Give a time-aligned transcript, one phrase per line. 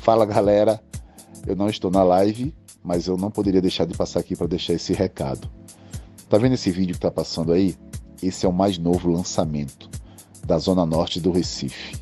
[0.00, 0.80] Fala galera,
[1.46, 4.74] eu não estou na live, mas eu não poderia deixar de passar aqui para deixar
[4.74, 5.48] esse recado.
[6.28, 7.76] Tá vendo esse vídeo que tá passando aí?
[8.22, 9.90] Esse é o mais novo lançamento
[10.46, 11.96] da zona norte do Recife.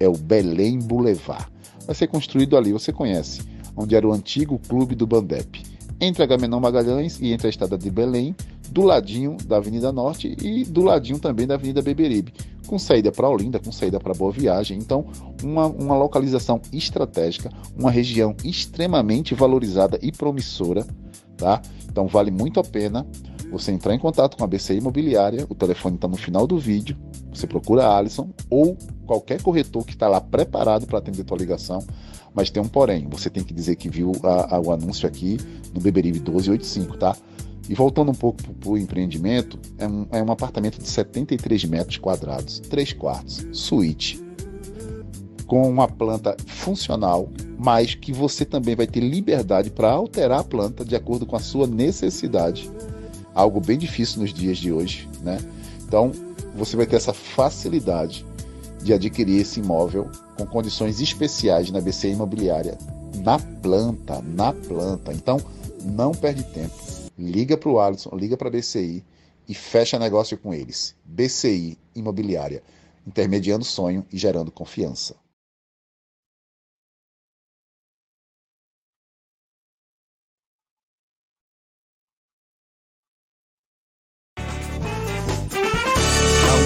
[0.00, 1.46] É o Belém Boulevard.
[1.86, 3.42] Vai ser construído ali, você conhece,
[3.76, 5.62] onde era o antigo clube do Bandep.
[6.00, 8.36] Entre a Gamenon Magalhães e entre a estrada de Belém,
[8.70, 12.32] do ladinho da Avenida Norte e do ladinho também da Avenida Beberibe,
[12.66, 14.78] com saída para Olinda, com saída para Boa Viagem.
[14.78, 15.06] Então,
[15.42, 20.86] uma, uma localização estratégica, uma região extremamente valorizada e promissora,
[21.36, 21.62] tá?
[21.90, 23.06] Então, vale muito a pena
[23.50, 26.96] você entrar em contato com a BCI Imobiliária, o telefone está no final do vídeo,
[27.32, 28.76] você procura a Alisson ou
[29.06, 31.82] qualquer corretor que está lá preparado para atender tua ligação,
[32.34, 35.38] mas tem um porém, você tem que dizer que viu a, a, o anúncio aqui
[35.72, 37.16] no Beberibe 1285, tá?
[37.68, 41.98] E voltando um pouco para o empreendimento, é um, é um apartamento de 73 metros
[41.98, 44.18] quadrados, 3 quartos, suíte,
[45.46, 47.28] com uma planta funcional,
[47.58, 51.40] mas que você também vai ter liberdade para alterar a planta de acordo com a
[51.40, 52.70] sua necessidade.
[53.34, 55.38] Algo bem difícil nos dias de hoje, né?
[55.86, 56.10] Então,
[56.54, 58.24] você vai ter essa facilidade
[58.82, 62.78] de adquirir esse imóvel com condições especiais na BC Imobiliária,
[63.22, 65.12] na planta, na planta.
[65.12, 65.38] Então,
[65.84, 66.87] não perde tempo
[67.18, 69.04] liga para o Alisson, liga para a BCI
[69.48, 70.94] e fecha negócio com eles.
[71.04, 72.62] BCI Imobiliária,
[73.04, 75.16] intermediando sonho e gerando confiança.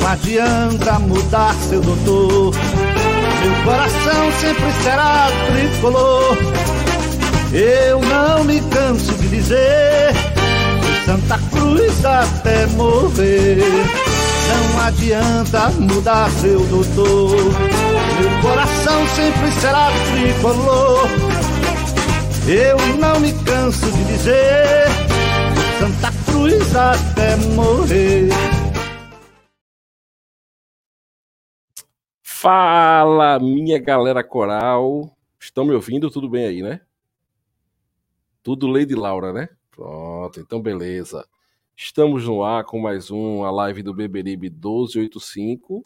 [0.01, 6.37] Não adianta mudar seu doutor, meu coração sempre será tricolor.
[7.55, 10.42] Eu não me canso de dizer
[11.05, 13.59] Santa Cruz até morrer.
[14.49, 17.37] Não adianta mudar seu doutor,
[18.21, 21.09] meu coração sempre será tricolor.
[22.47, 24.87] Eu não me canso de dizer,
[25.79, 28.29] Santa Cruz até morrer.
[32.23, 35.17] Fala, minha galera coral.
[35.41, 36.11] Estão me ouvindo?
[36.11, 36.81] Tudo bem aí, né?
[38.43, 39.49] Tudo Lady Laura, né?
[39.75, 41.27] Pronto, então beleza.
[41.75, 45.83] Estamos no ar com mais um, a live do Beberibe 1285,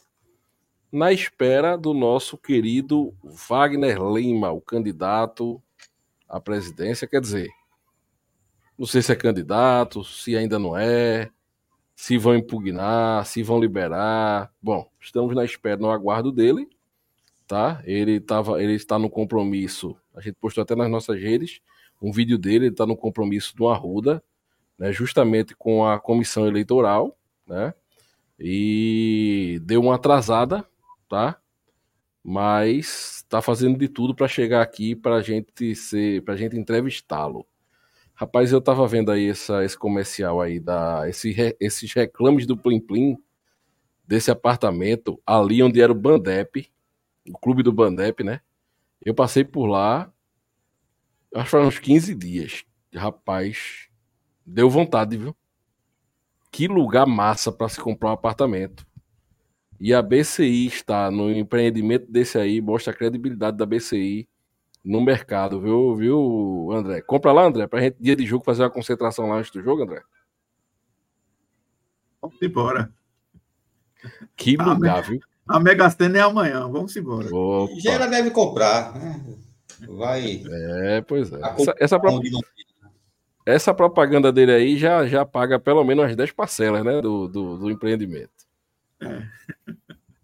[0.91, 5.63] na espera do nosso querido Wagner Lima, o candidato
[6.29, 7.07] à presidência.
[7.07, 7.49] Quer dizer,
[8.77, 11.31] não sei se é candidato, se ainda não é,
[11.95, 14.53] se vão impugnar, se vão liberar.
[14.61, 16.69] Bom, estamos na espera, no aguardo dele,
[17.47, 17.81] tá?
[17.85, 21.61] Ele, tava, ele está no compromisso, a gente postou até nas nossas redes
[22.01, 24.23] um vídeo dele, ele está no compromisso do Arruda,
[24.79, 27.73] né, justamente com a comissão eleitoral, né,
[28.39, 30.65] e deu uma atrasada,
[31.09, 31.39] tá?
[32.23, 37.47] Mas está fazendo de tudo para chegar aqui para gente ser, para gente entrevistá-lo.
[38.15, 42.81] Rapaz, eu tava vendo aí essa, esse comercial aí da esse, esses reclames do Plim
[42.81, 43.17] Plim
[44.07, 46.71] desse apartamento ali onde era o Bandep,
[47.29, 48.41] o clube do Bandep, né?
[49.05, 50.13] Eu passei por lá
[51.35, 52.65] acho que foram uns 15 dias.
[52.95, 53.89] Rapaz,
[54.45, 55.37] deu vontade, viu?
[56.51, 58.87] Que lugar massa para se comprar um apartamento.
[59.79, 64.27] E a BCI está no empreendimento desse aí, mostra a credibilidade da BCI
[64.83, 67.03] no mercado, viu, viu, André?
[67.03, 69.83] Compra lá, André, pra gente, dia de jogo, fazer uma concentração lá antes do jogo,
[69.83, 70.03] André.
[72.23, 72.91] Vamos embora.
[74.37, 75.21] Que lugar, a viu?
[75.47, 77.29] A Mega Sena é amanhã, vamos embora.
[77.79, 79.23] Já ela deve comprar, né?
[79.89, 80.43] Vai.
[80.47, 81.41] É, pois é.
[81.41, 82.21] Essa, essa, pro...
[83.45, 87.01] essa, propaganda dele aí já, já paga pelo menos as 10 parcelas, né?
[87.01, 88.31] Do, do, do empreendimento.
[89.01, 89.23] É.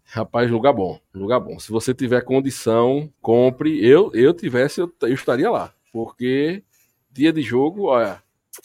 [0.05, 1.57] Rapaz, lugar bom, lugar bom.
[1.59, 3.83] Se você tiver condição, compre.
[3.83, 5.73] Eu, eu tivesse, eu, eu estaria lá.
[5.91, 6.63] Porque
[7.11, 8.21] dia de jogo, olha,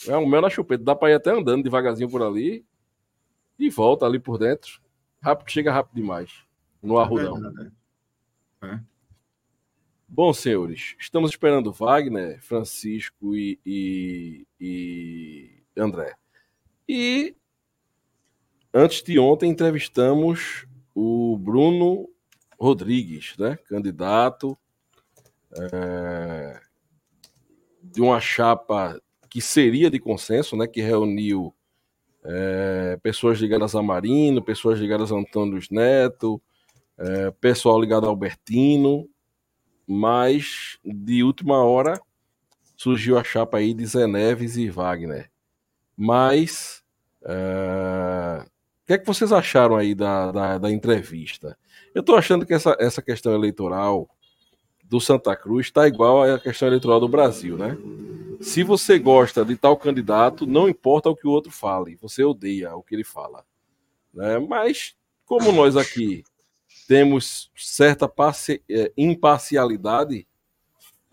[0.07, 0.83] é um mel na chupeta.
[0.83, 2.63] Dá pra ir até andando devagarzinho por ali
[3.57, 4.79] e volta ali por dentro.
[5.21, 6.43] Rápido, chega rápido demais.
[6.81, 7.37] No arrudão.
[8.61, 8.67] É.
[8.67, 8.79] é.
[10.11, 16.15] Bom, senhores, estamos esperando Wagner, Francisco e, e, e, André.
[16.87, 17.35] E
[18.73, 20.65] antes de ontem entrevistamos
[20.95, 22.09] o Bruno
[22.59, 23.55] Rodrigues, né?
[23.67, 24.57] Candidato
[25.55, 26.59] é,
[27.83, 30.65] de uma chapa que seria de consenso, né?
[30.65, 31.53] Que reuniu
[32.23, 36.41] é, pessoas ligadas a Marino, pessoas ligadas a Antônio Neto,
[36.97, 39.07] é, pessoal ligado a Albertino
[39.91, 41.99] mas de última hora
[42.77, 45.31] surgiu a chapa aí de Zé Neves e Wagner.
[45.97, 46.83] Mas
[47.23, 51.57] uh, o que é que vocês acharam aí da, da, da entrevista?
[51.93, 54.07] Eu estou achando que essa, essa questão eleitoral
[54.83, 57.75] do Santa Cruz está igual à questão eleitoral do Brasil, né?
[58.39, 62.75] Se você gosta de tal candidato, não importa o que o outro fale, você odeia
[62.75, 63.43] o que ele fala.
[64.13, 64.37] Né?
[64.37, 64.95] Mas,
[65.25, 66.23] como nós aqui
[66.89, 68.11] temos certa
[68.67, 70.27] é, imparcialidade,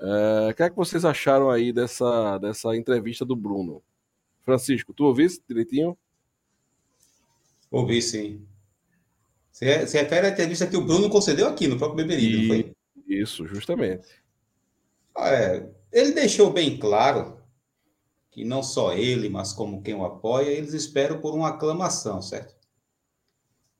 [0.00, 3.82] é, o que é que vocês acharam aí dessa, dessa entrevista do Bruno?
[4.42, 5.94] Francisco, tu ouviste direitinho?
[7.70, 8.42] Ouvi, sim.
[9.52, 12.72] Você, se refere à entrevista que o Bruno concedeu aqui no próprio Beberido, não foi?
[13.06, 14.08] Isso, justamente.
[15.18, 17.38] É, ele deixou bem claro
[18.30, 22.56] que não só ele, mas como quem o apoia, eles esperam por uma aclamação, certo?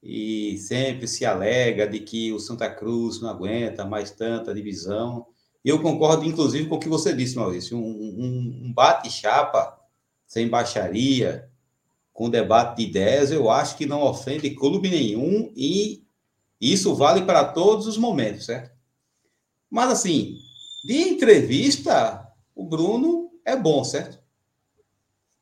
[0.03, 5.27] E sempre se alega de que o Santa Cruz não aguenta mais tanta divisão.
[5.65, 7.77] Eu concordo, inclusive, com o que você disse, Maurício.
[7.77, 9.77] Um, um, bate-chapa
[10.27, 11.51] sem baixaria,
[12.13, 16.05] com debate de ideias, eu acho que não ofende clube nenhum e
[16.61, 18.75] isso vale para todos os momentos, certo?
[19.71, 20.39] Mas, assim,
[20.85, 24.19] de entrevista, o Bruno é bom, certo?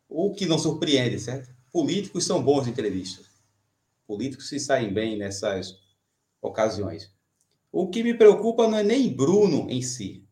[0.08, 1.54] O que não surpreende, certo?
[1.72, 3.22] Políticos são bons de entrevista.
[4.06, 5.78] Políticos se saem bem nessas
[6.40, 7.12] ocasiões.
[7.72, 10.24] O que me preocupa não é nem Bruno em si.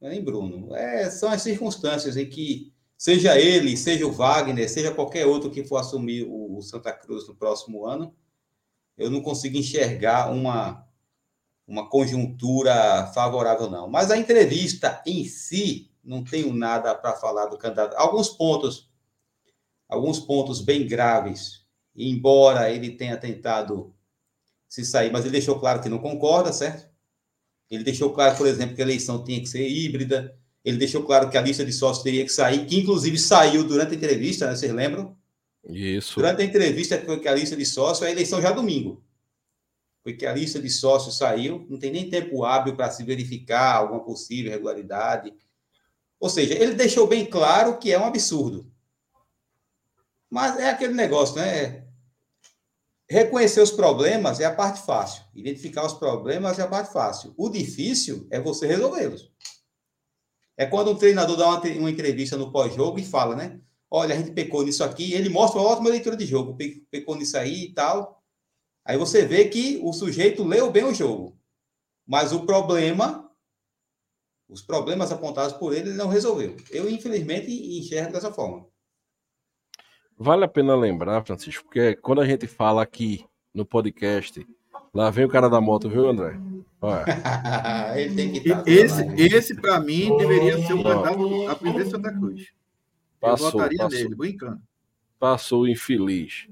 [0.00, 0.74] Não é nem Bruno.
[0.74, 5.64] É, são as circunstâncias em que seja ele, seja o Wagner, seja qualquer outro que
[5.64, 8.14] for assumir o, Santa Cruz no próximo ano,
[8.96, 10.86] eu não consigo enxergar uma,
[11.66, 13.88] uma conjuntura favorável, não.
[13.88, 17.94] Mas a entrevista em si, não tenho nada para falar do candidato.
[17.96, 18.88] Alguns pontos,
[19.88, 21.61] alguns pontos bem graves,
[21.94, 23.94] embora ele tenha tentado
[24.68, 26.90] se sair, mas ele deixou claro que não concorda, certo?
[27.70, 31.28] Ele deixou claro, por exemplo, que a eleição tinha que ser híbrida, ele deixou claro
[31.28, 34.54] que a lista de sócios teria que sair, que inclusive saiu durante a entrevista, né?
[34.54, 35.16] vocês lembram?
[35.68, 36.14] Isso.
[36.16, 39.02] Durante a entrevista, foi que a lista de sócios, a eleição já domingo.
[40.02, 43.76] Foi que a lista de sócios saiu, não tem nem tempo hábil para se verificar
[43.76, 45.32] alguma possível irregularidade.
[46.18, 48.70] Ou seja, ele deixou bem claro que é um absurdo.
[50.28, 51.81] Mas é aquele negócio, né?
[53.12, 55.22] Reconhecer os problemas é a parte fácil.
[55.34, 57.34] Identificar os problemas é a parte fácil.
[57.36, 59.30] O difícil é você resolvê-los.
[60.56, 63.60] É quando um treinador dá uma, uma entrevista no pós-jogo e fala, né?
[63.90, 66.56] Olha, a gente pecou nisso aqui, ele mostra uma ótima leitura de jogo,
[66.90, 68.24] pecou nisso aí e tal.
[68.82, 71.38] Aí você vê que o sujeito leu bem o jogo.
[72.06, 73.30] Mas o problema,
[74.48, 76.56] os problemas apontados por ele, ele não resolveu.
[76.70, 78.71] Eu, infelizmente, enxergo dessa forma.
[80.22, 84.46] Vale a pena lembrar, Francisco, porque quando a gente fala aqui no podcast,
[84.94, 86.38] lá vem o cara da moto, viu, André?
[87.96, 92.12] Ele tem que estar esse, esse para mim, deveria ser o candidato a presidente Santa
[92.12, 92.52] Cruz.
[93.18, 94.62] Passou, Eu votaria passou, nele, brincando.
[95.18, 96.46] Passou infeliz.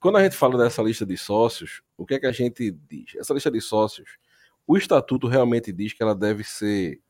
[0.00, 3.14] Quando a gente fala dessa lista de sócios, o que é que a gente diz?
[3.14, 4.18] Essa lista de sócios,
[4.66, 7.00] o estatuto realmente diz que ela deve ser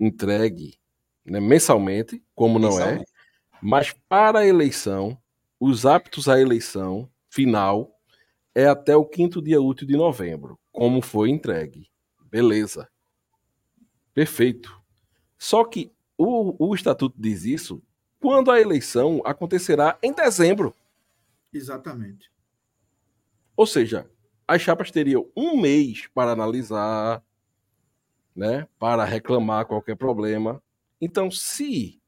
[0.00, 0.74] entregue
[1.24, 3.04] né, mensalmente, como não é,
[3.62, 5.16] mas para a eleição,
[5.66, 7.98] os aptos à eleição final
[8.54, 11.90] é até o quinto dia útil de novembro, como foi entregue.
[12.30, 12.86] Beleza.
[14.12, 14.78] Perfeito.
[15.38, 17.82] Só que o, o estatuto diz isso
[18.20, 20.74] quando a eleição acontecerá em dezembro.
[21.50, 22.30] Exatamente.
[23.56, 24.06] Ou seja,
[24.46, 27.24] as chapas teriam um mês para analisar,
[28.36, 30.62] né, para reclamar qualquer problema.
[31.00, 32.02] Então, se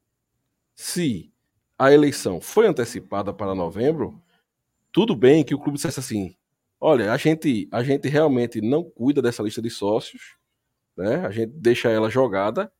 [0.75, 1.33] se
[1.77, 4.21] a eleição foi antecipada para novembro,
[4.91, 6.35] tudo bem que o clube dissesse assim:
[6.79, 10.37] Olha, a gente, a gente realmente não cuida dessa lista de sócios,
[10.95, 11.25] né?
[11.25, 12.71] A gente deixa ela jogada,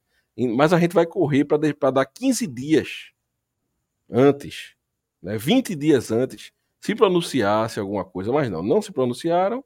[0.56, 3.12] mas a gente vai correr para dar 15 dias
[4.10, 4.75] antes,
[5.22, 5.38] né?
[5.38, 9.63] 20 dias antes, se pronunciasse alguma coisa, mas não, não se pronunciaram,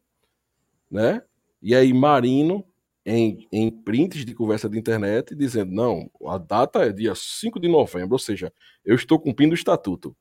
[0.90, 1.22] né?
[1.62, 2.66] E aí Marino,
[3.06, 7.68] em, em prints de conversa de internet, dizendo, não, a data é dia 5 de
[7.68, 8.54] novembro, ou seja,
[8.86, 10.16] eu estou cumprindo o estatuto.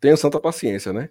[0.00, 1.10] Tenha santa paciência, né?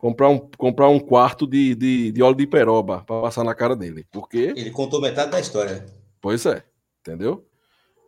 [0.00, 3.76] comprar um, comprar um quarto de, de, de óleo de peroba para passar na cara
[3.76, 4.06] dele.
[4.10, 4.54] Porque.
[4.56, 5.84] Ele contou metade da história.
[6.20, 6.64] Pois é,
[7.00, 7.46] entendeu?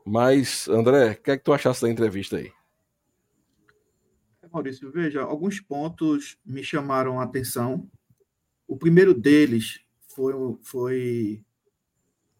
[0.04, 2.50] Mas, André, o que é que tu achaste da entrevista aí?
[4.50, 7.88] Maurício, veja, alguns pontos me chamaram a atenção.
[8.68, 11.42] O primeiro deles foi, foi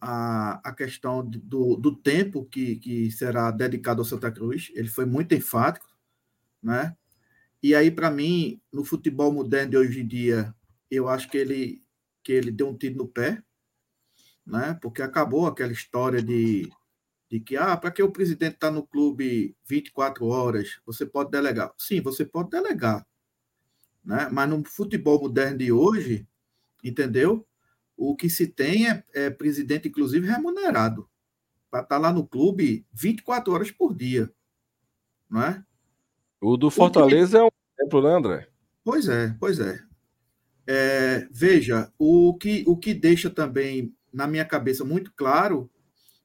[0.05, 4.73] a, a questão do, do tempo que, que será dedicado ao Santa Cruz.
[4.75, 5.87] Ele foi muito enfático,
[6.61, 6.97] né?
[7.63, 10.53] E aí, para mim, no futebol moderno de hoje em dia,
[10.91, 11.85] eu acho que ele,
[12.25, 13.41] que ele deu um tiro no pé,
[14.45, 14.77] né?
[14.83, 16.69] porque acabou aquela história de,
[17.31, 21.73] de que, ah, para que o presidente está no clube 24 horas, você pode delegar.
[21.79, 23.07] Sim, você pode delegar.
[24.05, 24.29] Né?
[24.33, 26.27] Mas no futebol moderno de hoje,
[26.83, 27.47] entendeu?
[28.05, 31.09] O que se tem é, é presidente, inclusive, remunerado,
[31.71, 34.29] para estar tá lá no clube 24 horas por dia.
[35.31, 35.65] Não é?
[36.41, 37.57] O do Fortaleza o que...
[37.57, 38.49] é um exemplo, né, André?
[38.83, 39.81] Pois é, pois é.
[40.67, 41.29] é.
[41.31, 45.71] veja, o que, o que deixa também na minha cabeça muito claro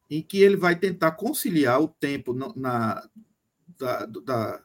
[0.10, 3.07] em que ele vai tentar conciliar o tempo na,
[3.77, 4.63] da, da,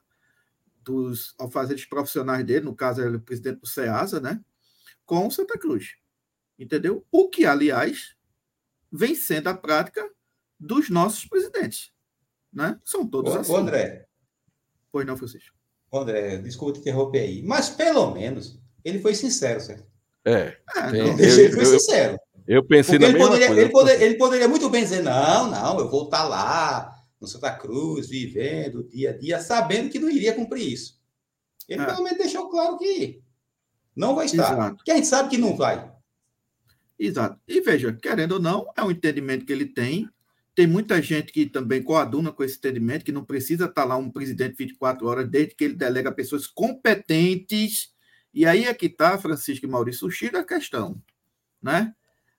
[0.82, 4.42] dos alfazeres profissionais dele, no caso, ele é o presidente do SEASA, né?
[5.04, 5.96] com Santa Cruz.
[6.62, 7.04] Entendeu?
[7.10, 8.14] O que, aliás,
[8.90, 10.08] vem sendo a prática
[10.58, 11.90] dos nossos presidentes.
[12.52, 12.78] Né?
[12.84, 13.52] São todos ô, assim.
[13.52, 14.06] Ô André.
[14.92, 15.56] Pois não, Francisco.
[15.92, 17.42] André, desculpa te interromper aí.
[17.42, 19.90] Mas pelo menos ele foi sincero, certo?
[20.24, 20.56] É.
[20.76, 22.18] é tem, eu, ele foi eu, sincero.
[22.46, 23.62] Eu pensei Porque na ele mesma poderia, coisa.
[23.62, 27.50] Ele, poder, ele poderia muito bem dizer, não, não, eu vou estar lá no Santa
[27.52, 31.00] Cruz, vivendo dia a dia, sabendo que não iria cumprir isso.
[31.68, 31.86] Ele é.
[31.86, 33.20] pelo menos deixou claro que
[33.96, 34.52] não vai estar.
[34.52, 34.76] Exato.
[34.76, 35.91] Porque a gente sabe que não vai.
[37.04, 37.40] Exato.
[37.48, 40.08] E veja, querendo ou não, é um entendimento que ele tem.
[40.54, 44.08] Tem muita gente que também coaduna com esse entendimento, que não precisa estar lá um
[44.08, 47.92] presidente 24 horas, desde que ele delega pessoas competentes.
[48.32, 51.02] E aí é que está, Francisco e Maurício, o a questão.
[51.60, 51.92] Né?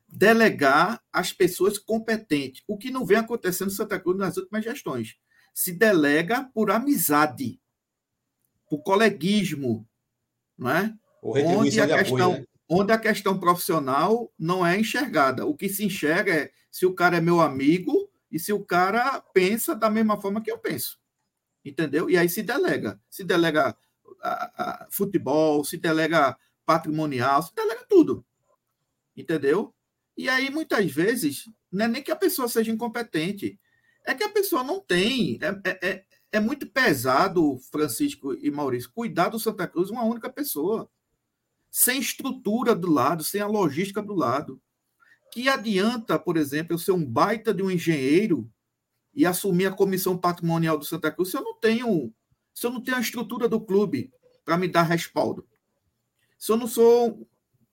[0.07, 2.63] Delegar as pessoas competentes.
[2.65, 5.17] O que não vem acontecendo em Santa Cruz nas últimas gestões.
[5.53, 7.59] Se delega por amizade,
[8.69, 9.85] por coleguismo,
[10.57, 10.95] não é?
[11.21, 12.52] onde a questão, apoio, né?
[12.73, 15.45] Onde a questão profissional não é enxergada.
[15.45, 19.21] O que se enxerga é se o cara é meu amigo e se o cara
[19.21, 20.99] pensa da mesma forma que eu penso.
[21.63, 22.09] Entendeu?
[22.09, 22.99] E aí se delega.
[23.11, 23.77] Se delega
[24.21, 28.25] a, a, futebol, se delega patrimonial, se delega tudo.
[29.15, 29.71] Entendeu?
[30.17, 33.59] E aí, muitas vezes, não é nem que a pessoa seja incompetente,
[34.03, 35.39] é que a pessoa não tem.
[35.41, 40.29] É, é, é, é muito pesado, Francisco e Maurício, cuidar do Santa Cruz uma única
[40.29, 40.89] pessoa
[41.73, 44.61] sem estrutura do lado, sem a logística do lado.
[45.31, 48.47] Que adianta, por exemplo, eu ser um baita de um engenheiro
[49.11, 52.13] e assumir a comissão patrimonial do Santa Cruz se eu não tenho,
[52.53, 54.13] se eu não tenho a estrutura do clube
[54.45, 55.47] para me dar respaldo.
[56.37, 57.27] Se eu não sou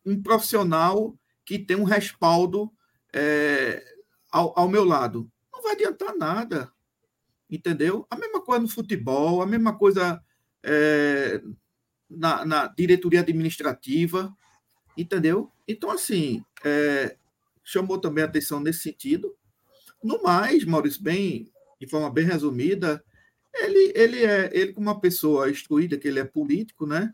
[0.06, 1.14] um profissional
[1.44, 2.72] que tem um respaldo
[3.12, 3.84] é,
[4.32, 6.72] ao, ao meu lado, não vai adiantar nada.
[7.50, 8.06] Entendeu?
[8.08, 10.24] A mesma coisa no futebol, a mesma coisa
[10.62, 11.42] é,
[12.10, 14.34] na, na diretoria administrativa,
[14.96, 15.50] entendeu?
[15.66, 17.16] Então, assim, é,
[17.62, 19.34] chamou também atenção nesse sentido.
[20.02, 21.50] No mais, Maurício, bem,
[21.80, 23.02] de forma bem resumida,
[23.54, 27.12] ele, ele é ele como uma pessoa instruída, que ele é político, né?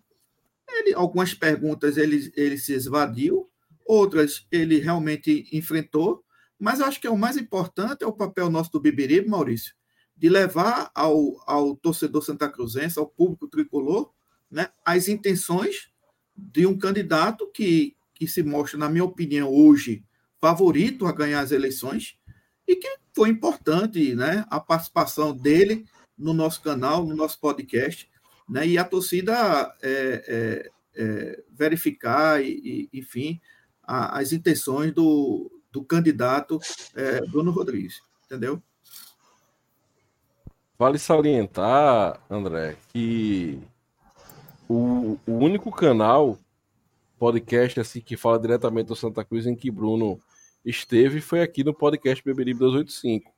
[0.69, 3.49] Ele, algumas perguntas ele, ele se esvadiu,
[3.87, 6.25] outras ele realmente enfrentou,
[6.59, 9.75] mas acho que é o mais importante é o papel nosso do Bibiribe, Maurício,
[10.17, 14.13] de levar ao, ao torcedor santa cruzense, ao público tricolor,
[14.51, 15.91] né, as intenções
[16.37, 20.05] de um candidato que, que se mostra, na minha opinião, hoje
[20.41, 22.19] favorito a ganhar as eleições
[22.67, 25.87] e que foi importante né, a participação dele
[26.19, 28.09] no nosso canal, no nosso podcast,
[28.49, 29.91] né, e a torcida é,
[30.27, 33.41] é, é, verificar, e, e enfim,
[33.83, 36.59] a, as intenções do, do candidato
[36.95, 38.63] é, Bruno Rodrigues, entendeu?
[40.79, 43.59] Vale salientar, André, que
[44.69, 46.39] o, o único canal
[47.19, 50.21] podcast assim que fala diretamente do Santa Cruz em que Bruno
[50.65, 53.31] esteve foi aqui no podcast Beberibe 285.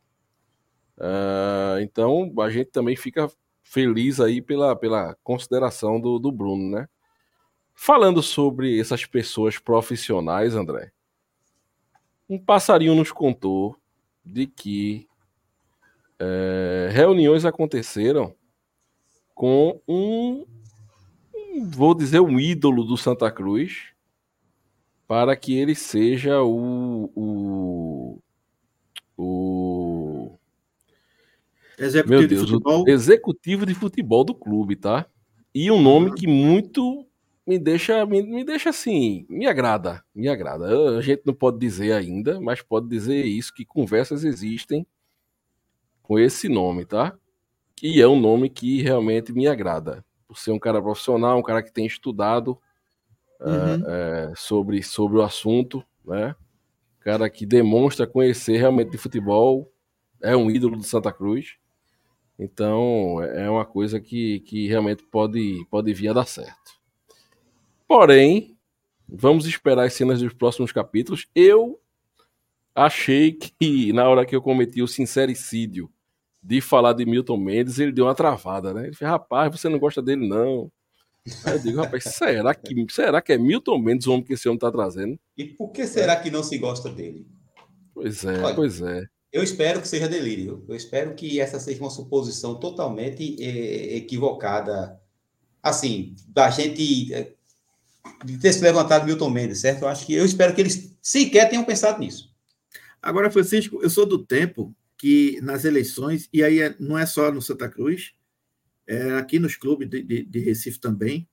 [0.96, 3.30] Uh, então a gente também fica
[3.62, 6.88] feliz aí pela, pela consideração do, do Bruno, né?
[7.74, 10.90] Falando sobre essas pessoas profissionais, André,
[12.28, 13.76] um passarinho nos contou
[14.24, 15.06] de que
[16.18, 18.34] é, reuniões aconteceram
[19.34, 20.44] com um
[21.64, 23.92] vou dizer, um ídolo do Santa Cruz
[25.06, 27.10] para que ele seja o.
[27.16, 28.18] o,
[29.16, 30.38] o
[31.78, 32.84] executivo meu Deus, de futebol.
[32.88, 35.06] Executivo de futebol do clube, tá?
[35.54, 37.06] E um nome que muito
[37.46, 40.98] me deixa, me, me deixa assim, me agrada, me agrada.
[40.98, 44.86] A gente não pode dizer ainda, mas pode dizer isso, que conversas existem
[46.02, 47.16] com esse nome, tá?
[47.82, 51.62] E é um nome que realmente me agrada por ser um cara profissional, um cara
[51.62, 52.58] que tem estudado
[53.40, 53.90] uhum.
[53.90, 56.36] é, sobre, sobre o assunto, né?
[57.00, 59.72] Cara que demonstra conhecer realmente de futebol,
[60.20, 61.56] é um ídolo do Santa Cruz.
[62.38, 66.78] Então é uma coisa que, que realmente pode, pode vir a dar certo.
[67.86, 68.56] Porém,
[69.08, 71.26] vamos esperar as cenas dos próximos capítulos.
[71.34, 71.80] Eu
[72.74, 75.90] achei que na hora que eu cometi o sincericídio
[76.42, 78.86] de falar de Milton Mendes, ele deu uma travada, né?
[78.86, 80.70] Ele falou, rapaz, você não gosta dele, não.
[81.44, 84.48] Aí eu digo, rapaz, será que, será que é Milton Mendes o homem que esse
[84.48, 85.18] homem está trazendo?
[85.36, 87.26] E por que será que não se gosta dele?
[87.92, 89.02] Pois é, Olha, pois é.
[89.32, 90.64] Eu espero que seja delírio.
[90.68, 94.98] Eu espero que essa seja uma suposição totalmente eh, equivocada.
[95.62, 97.34] Assim, da gente eh,
[98.24, 99.82] de ter se levantado Milton Mendes, certo?
[99.82, 102.32] Eu acho que eu espero que eles sequer tenham pensado nisso.
[103.02, 107.30] Agora, Francisco, eu sou do tempo que nas eleições, e aí é, não é só
[107.32, 108.12] no Santa Cruz,
[108.86, 111.28] é aqui nos clubes de, de, de Recife também,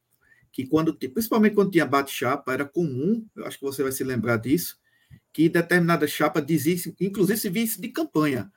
[0.52, 4.38] que quando, principalmente quando tinha bate-chapa, era comum, eu acho que você vai se lembrar
[4.38, 4.78] disso,
[5.34, 8.52] que determinada chapa dizia, inclusive se visse de campanha.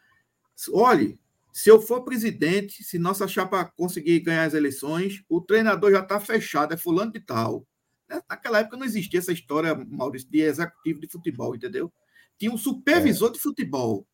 [0.72, 1.18] Olhe,
[1.52, 6.20] se eu for presidente, se nossa chapa conseguir ganhar as eleições, o treinador já está
[6.20, 7.66] fechado, é fulano de tal.
[8.08, 8.20] Né?
[8.28, 11.92] Naquela época não existia essa história, Maurício, de executivo de futebol, entendeu?
[12.38, 13.32] Tinha um supervisor é.
[13.32, 14.06] de futebol,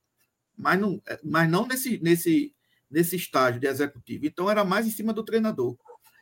[0.57, 2.55] mas não, mas não nesse, nesse,
[2.91, 4.27] nesse estágio de executivo.
[4.27, 5.77] Então era mais em cima do treinador.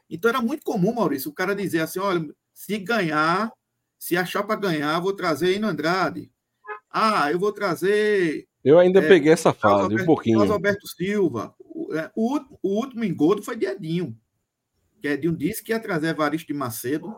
[0.08, 3.52] Então era muito comum, Maurício, o cara dizer assim: olha, se ganhar,
[3.98, 6.30] se achar para ganhar, vou trazer Ino Andrade.
[6.90, 8.46] Ah, eu vou trazer.
[8.62, 10.38] Eu ainda é, peguei essa fase, Alberto, um pouquinho.
[10.38, 11.54] Carlos Alberto Silva.
[11.58, 14.16] O, é, o, o último engodo foi de Edinho.
[15.00, 17.14] Que Edinho disse que ia trazer Evaristo de Macedo.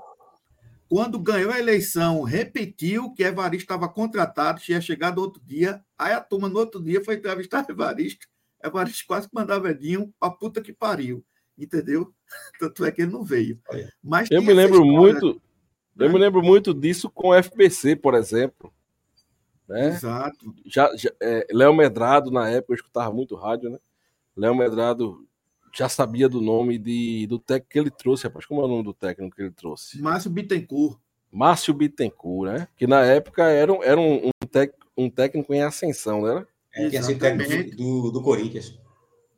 [0.95, 5.85] Quando ganhou a eleição, repetiu que Evaristo estava contratado, tinha chegado outro dia.
[5.99, 8.29] Aí a turma, no outro dia, foi entrevistar Evaristo.
[8.63, 11.25] Evaristo quase que mandava Edinho para puta que pariu.
[11.59, 12.15] Entendeu?
[12.61, 13.61] Tanto é que ele não veio.
[14.01, 15.43] Mas eu me lembro história, muito.
[15.97, 16.07] Né?
[16.07, 18.73] Eu me lembro muito disso com o FPC, por exemplo.
[19.69, 19.89] Né?
[19.89, 20.55] Exato.
[20.65, 23.81] Já, já é, Léo Medrado, na época, eu escutava muito rádio, né?
[24.37, 25.27] Léo Medrado
[25.75, 28.47] já sabia do nome de, do técnico que ele trouxe, rapaz.
[28.47, 30.01] Como é o nome do técnico que ele trouxe?
[30.01, 30.99] Márcio Bittencourt.
[31.33, 32.69] Márcio Bittencourt, né?
[32.77, 36.47] Que na época era, um, era um, um, tec, um técnico em ascensão, né?
[36.73, 38.79] É, que é técnico do, do Corinthians.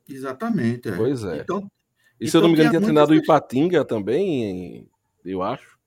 [0.07, 0.89] Exatamente.
[0.89, 0.95] É.
[0.95, 1.39] Pois é.
[1.39, 1.69] Então,
[2.19, 4.87] e se então, eu não me engano, tinha treinado o Ipatinga também,
[5.25, 5.77] eu acho.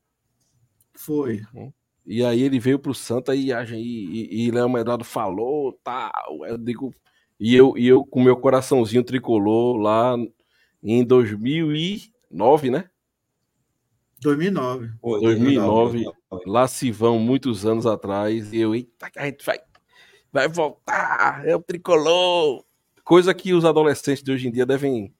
[0.94, 1.42] Foi.
[1.54, 1.72] Hum.
[2.04, 6.44] E aí ele veio pro Santa e, e, e, e Léo Medrado falou, tal.
[6.46, 6.92] Eu digo,
[7.38, 10.16] e eu, e eu com meu coraçãozinho tricolor lá
[10.82, 12.90] em 2009, né?
[14.20, 14.90] 2009.
[15.00, 19.58] Pô, 2009, 2009, lá se vão muitos anos atrás, e eu, eita, a gente vai,
[20.32, 22.64] vai voltar, é o tricolor.
[23.02, 25.12] Coisa que os adolescentes de hoje em dia devem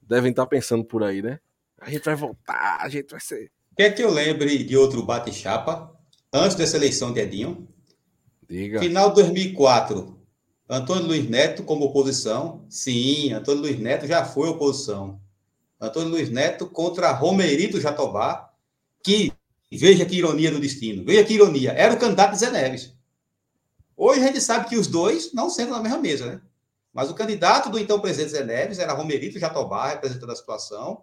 [0.00, 1.38] devem estar pensando por aí, né?
[1.80, 3.50] A gente vai voltar, a gente vai ser.
[3.76, 5.96] Quer que eu lembre de outro bate-chapa
[6.32, 7.68] antes dessa eleição de Edinho?
[8.48, 8.80] Diga.
[8.80, 10.19] Final de 2004,
[10.70, 12.64] Antônio Luiz Neto como oposição.
[12.68, 15.20] Sim, Antônio Luiz Neto já foi oposição.
[15.80, 18.52] Antônio Luiz Neto contra Romerito Jatobá,
[19.02, 19.32] que,
[19.72, 22.94] veja que ironia do destino, veja que ironia, era o candidato de Zé Neves.
[23.96, 26.40] Hoje a gente sabe que os dois não sentam na mesma mesa, né?
[26.92, 31.02] Mas o candidato do então presidente Zé Neves era Romerito Jatobá, representando a situação,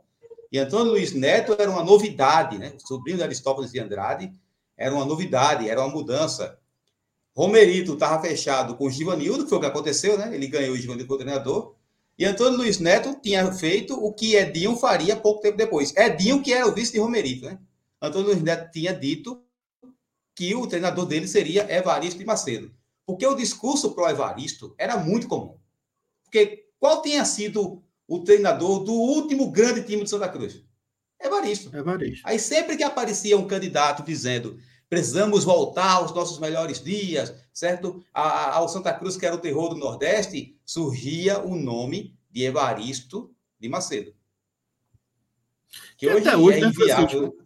[0.49, 2.73] e Antônio Luiz Neto era uma novidade, né?
[2.81, 4.31] O sobrinho de Aristóteles de Andrade,
[4.77, 6.57] era uma novidade, era uma mudança.
[7.37, 10.33] Romerito estava fechado com o Givanildo, que foi o que aconteceu, né?
[10.33, 11.75] Ele ganhou o Givanildo como treinador.
[12.17, 15.95] E Antônio Luiz Neto tinha feito o que Edinho faria pouco tempo depois.
[15.95, 17.59] Edinho, que era o vice de Romerito, né?
[18.01, 19.39] Antônio Luiz Neto tinha dito
[20.33, 22.71] que o treinador dele seria Evaristo de Macedo.
[23.05, 25.59] Porque o discurso pro Evaristo era muito comum.
[26.23, 30.63] Porque qual tinha sido o treinador do último grande time de Santa Cruz?
[31.21, 31.69] Evaristo.
[31.75, 32.27] Evaristo.
[32.27, 34.57] Aí sempre que aparecia um candidato dizendo
[34.89, 38.03] precisamos voltar aos nossos melhores dias, certo?
[38.13, 43.33] A, ao Santa Cruz, que era o terror do Nordeste, surgia o nome de Evaristo
[43.59, 44.13] de Macedo.
[45.97, 47.37] Que hoje, hoje, é né, inviável.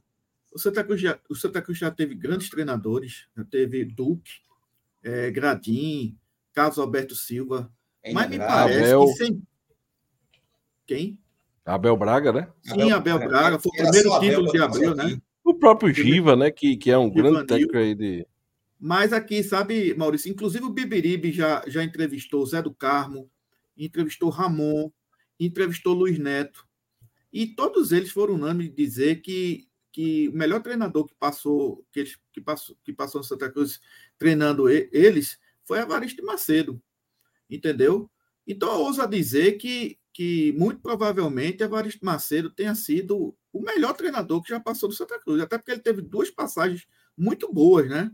[0.54, 4.32] O Santa, Cruz já, o Santa Cruz já teve grandes treinadores, já teve Duque,
[5.01, 6.17] é, Gradim,
[6.54, 7.71] Carlos Alberto Silva,
[8.04, 9.06] é mas me parece Abel...
[9.06, 9.43] que sem...
[10.86, 11.19] Quem?
[11.63, 12.51] Abel Braga, né?
[12.62, 15.21] Sim, Abel, Abel Braga, foi o primeiro título de Abril, né?
[15.62, 16.50] O próprio Giva, né?
[16.50, 18.26] Que, que é um grande técnico aí de.
[18.80, 23.30] Mas aqui, sabe, Maurício, inclusive o Bibiribe já, já entrevistou Zé do Carmo,
[23.78, 24.91] entrevistou Ramon,
[25.39, 26.67] entrevistou Luiz Neto.
[27.32, 32.17] E todos eles foram unânimes dizer que, que o melhor treinador que passou, que, eles,
[32.34, 33.80] que, passou, que passou no Santa Cruz
[34.17, 36.82] treinando eles foi Evaristo Macedo.
[37.47, 38.10] Entendeu?
[38.47, 44.41] Então, eu ouso dizer que, que muito provavelmente Evaristo Macedo tenha sido o melhor treinador
[44.41, 46.87] que já passou do Santa Cruz, até porque ele teve duas passagens
[47.17, 48.11] muito boas, né?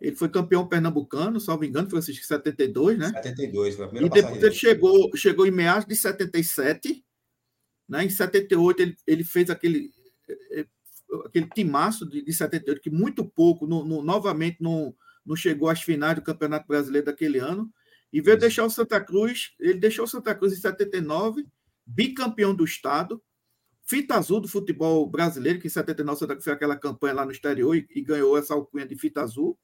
[0.00, 3.08] Ele foi campeão pernambucano, salvo engano, Francisco, em 72, né?
[3.08, 7.04] 72, foi a primeira E depois ele chegou, chegou em meados de 77,
[7.88, 8.04] né?
[8.04, 9.90] Em 78 ele, ele fez aquele
[10.28, 10.66] eh, eh,
[11.26, 15.82] aquele timaço de, de 78 que muito pouco, no, no, novamente não, não chegou às
[15.82, 17.70] finais do Campeonato Brasileiro daquele ano,
[18.12, 18.40] e veio Isso.
[18.40, 21.46] deixar o Santa Cruz, ele deixou o Santa Cruz em 79,
[21.86, 23.22] bicampeão do estado,
[23.84, 27.32] fita azul do futebol brasileiro, que em 79 Santa Cruz fez aquela campanha lá no
[27.32, 29.58] exterior e, e ganhou essa alcunha de fita azul,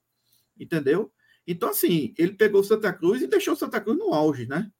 [0.59, 1.12] entendeu?
[1.46, 4.70] Então, assim, ele pegou Santa Cruz e deixou Santa Cruz no auge, né?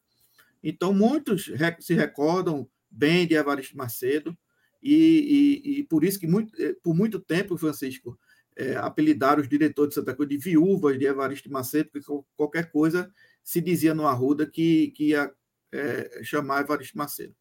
[0.63, 4.37] Então, muitos se recordam bem de Evaristo Macedo,
[4.83, 8.19] e, e, e por isso que muito, eh, por muito tempo, Francisco,
[8.57, 13.11] é, apelidaram os diretores de Santa Cruz de viúvas de Evaristo Macedo, porque qualquer coisa
[13.43, 15.33] se dizia no Arruda que, que ia
[15.73, 17.35] é, chamar Evaristo Macedo.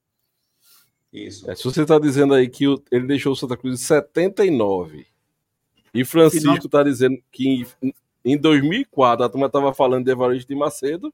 [1.25, 1.49] Isso.
[1.49, 5.07] É, se você está dizendo aí que o, ele deixou o Santa Cruz em 79
[5.93, 10.55] e Francisco está dizendo que em, em 2004 a turma estava falando de Evaristo de
[10.55, 11.13] Macedo.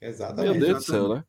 [0.00, 0.58] Exatamente.
[0.58, 1.24] Meu Deus do céu, né?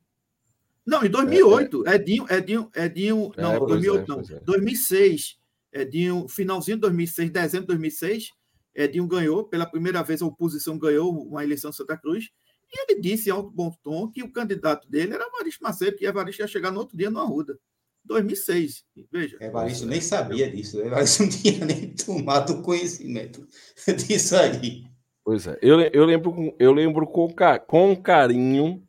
[0.85, 1.95] Não, em 2008, é, é.
[1.95, 5.37] Edinho, Edinho, Edinho, não, é, 2008 é, não, 2006,
[5.73, 8.31] Edinho, finalzinho de 2006, dezembro de 2006,
[8.73, 12.29] Edinho ganhou, pela primeira vez a oposição ganhou uma eleição em Santa Cruz,
[12.71, 16.05] e ele disse em alto bom tom que o candidato dele era Evaristo Macedo, que
[16.05, 17.59] Evaristo ia chegar no outro dia no Arruda.
[18.07, 19.37] 2006, veja.
[19.39, 23.47] Evaristo nem sabia disso, Evaristo não tinha nem tomado conhecimento
[24.07, 24.85] disso aí.
[25.23, 27.27] Pois é, eu, eu lembro, eu lembro com,
[27.67, 28.81] com carinho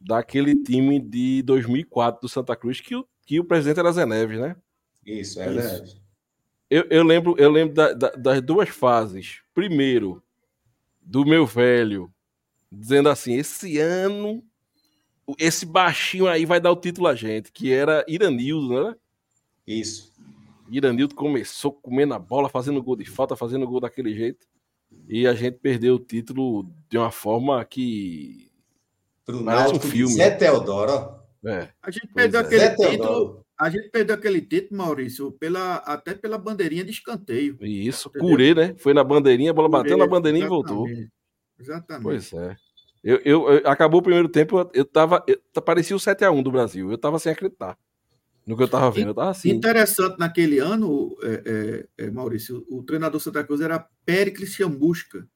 [0.00, 4.38] daquele time de 2004 do Santa Cruz que o, que o presidente era Zé Neves,
[4.38, 4.56] né?
[5.04, 6.02] Isso, é verdade.
[6.70, 9.40] Eu, eu lembro, eu lembro da, da, das duas fases.
[9.54, 10.22] Primeiro,
[11.00, 12.12] do meu velho,
[12.70, 14.42] dizendo assim: esse ano,
[15.38, 18.96] esse baixinho aí vai dar o título a gente, que era Iranildo, né?
[19.66, 20.12] Isso.
[20.70, 24.46] Iranildo começou comendo a bola, fazendo gol de falta, fazendo gol daquele jeito.
[25.08, 28.50] E a gente perdeu o título de uma forma que.
[29.24, 30.14] Pro Parece um filme.
[30.14, 31.18] Zé Teodoro.
[31.44, 31.68] É.
[31.82, 32.44] A gente perdeu é.
[32.44, 33.44] aquele título.
[33.58, 37.56] A gente perdeu aquele título, Maurício, pela, até pela bandeirinha de escanteio.
[37.60, 38.74] Isso, curê, né?
[38.78, 40.70] Foi na bandeirinha, a bola Curê, bateu na bandeirinha exatamente.
[40.70, 41.10] e voltou.
[41.58, 42.02] Exatamente.
[42.02, 42.56] Pois é.
[43.04, 45.22] Eu, eu, eu, acabou o primeiro tempo, eu, eu tava.
[45.26, 46.90] Eu, parecia o 7x1 do Brasil.
[46.90, 47.78] Eu tava sem acreditar
[48.46, 49.08] no que eu tava vendo.
[49.08, 49.50] Eu tava assim.
[49.50, 55.28] Interessante naquele ano, é, é, é, Maurício, o treinador Santa Cruz era Péricles Chambusca.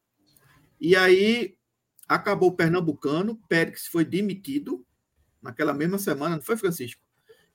[0.81, 1.57] E aí
[2.09, 4.85] acabou o Pernambucano, Péricles foi demitido
[5.42, 7.02] naquela mesma semana, não foi, Francisco?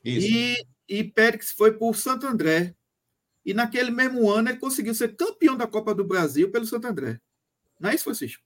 [0.03, 0.27] Isso.
[0.27, 2.75] E, e Pérez foi para o Santo André.
[3.45, 7.19] E naquele mesmo ano ele conseguiu ser campeão da Copa do Brasil pelo Santo André.
[7.79, 8.43] Não é isso, Francisco?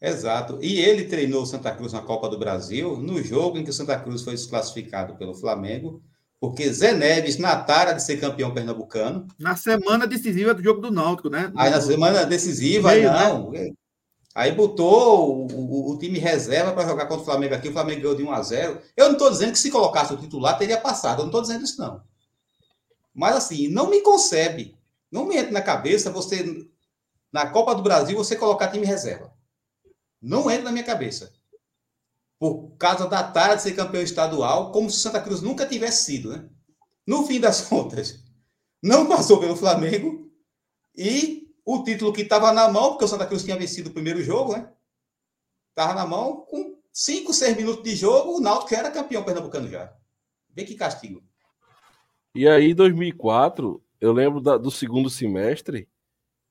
[0.00, 0.58] Exato.
[0.62, 3.74] E ele treinou o Santa Cruz na Copa do Brasil no jogo em que o
[3.74, 6.02] Santa Cruz foi desclassificado pelo Flamengo,
[6.40, 9.28] porque Zé Neves, na tara de ser campeão pernambucano.
[9.38, 11.52] Na semana decisiva do jogo do Náutico, né?
[11.54, 13.50] Aí na semana decisiva, meio, não.
[13.50, 13.72] Né?
[14.34, 17.68] Aí botou o, o, o time reserva para jogar contra o Flamengo aqui.
[17.68, 20.16] O Flamengo ganhou de 1 a 0 Eu não estou dizendo que se colocasse o
[20.16, 21.18] titular teria passado.
[21.18, 22.00] Eu não estou dizendo isso, não.
[23.14, 24.78] Mas assim, não me concebe.
[25.10, 26.64] Não me entra na cabeça você,
[27.30, 29.30] na Copa do Brasil, você colocar time reserva.
[30.20, 31.32] Não entra na minha cabeça.
[32.38, 36.30] Por causa da tara de ser campeão estadual, como se Santa Cruz nunca tivesse sido,
[36.30, 36.48] né?
[37.06, 38.22] No fim das contas,
[38.82, 40.30] não passou pelo Flamengo
[40.96, 44.22] e o título que estava na mão, porque o Santa Cruz tinha vencido o primeiro
[44.22, 44.72] jogo, né?
[45.70, 49.94] Estava na mão, com 5, 6 minutos de jogo, o Náutico era campeão pernambucano já.
[50.48, 51.22] Vê que castigo.
[52.34, 55.88] E aí, 2004, eu lembro da, do segundo semestre,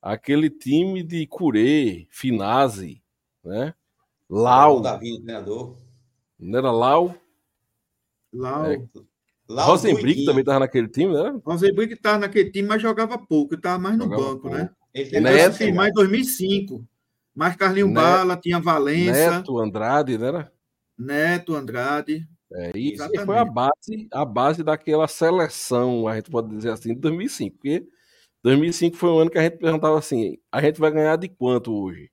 [0.01, 3.03] aquele time de Curê, Finazzi,
[3.43, 3.73] né?
[4.29, 4.81] Lau.
[4.81, 5.77] Davi, treinador.
[6.39, 7.15] Não era Lau?
[8.31, 8.65] Lau.
[8.65, 8.87] É,
[9.49, 11.39] Rosenbrick também estava naquele time, né?
[11.43, 14.57] Rosenbrick estava naquele time, mas jogava pouco, estava mais no jogava banco, pouco.
[14.57, 14.69] né?
[14.93, 16.85] Ele Neto, se mais em 2005.
[17.35, 19.31] Mais Carlinho Neto, Bala, tinha Valença.
[19.37, 20.27] Neto Andrade, né?
[20.27, 20.51] Era?
[20.97, 22.27] Neto Andrade.
[22.51, 23.25] É, isso Exatamente.
[23.25, 27.57] foi a base, a base daquela seleção, a gente pode dizer assim, de 2005.
[27.57, 27.87] Porque
[28.43, 31.73] 2005 foi um ano que a gente perguntava assim: a gente vai ganhar de quanto
[31.73, 32.11] hoje?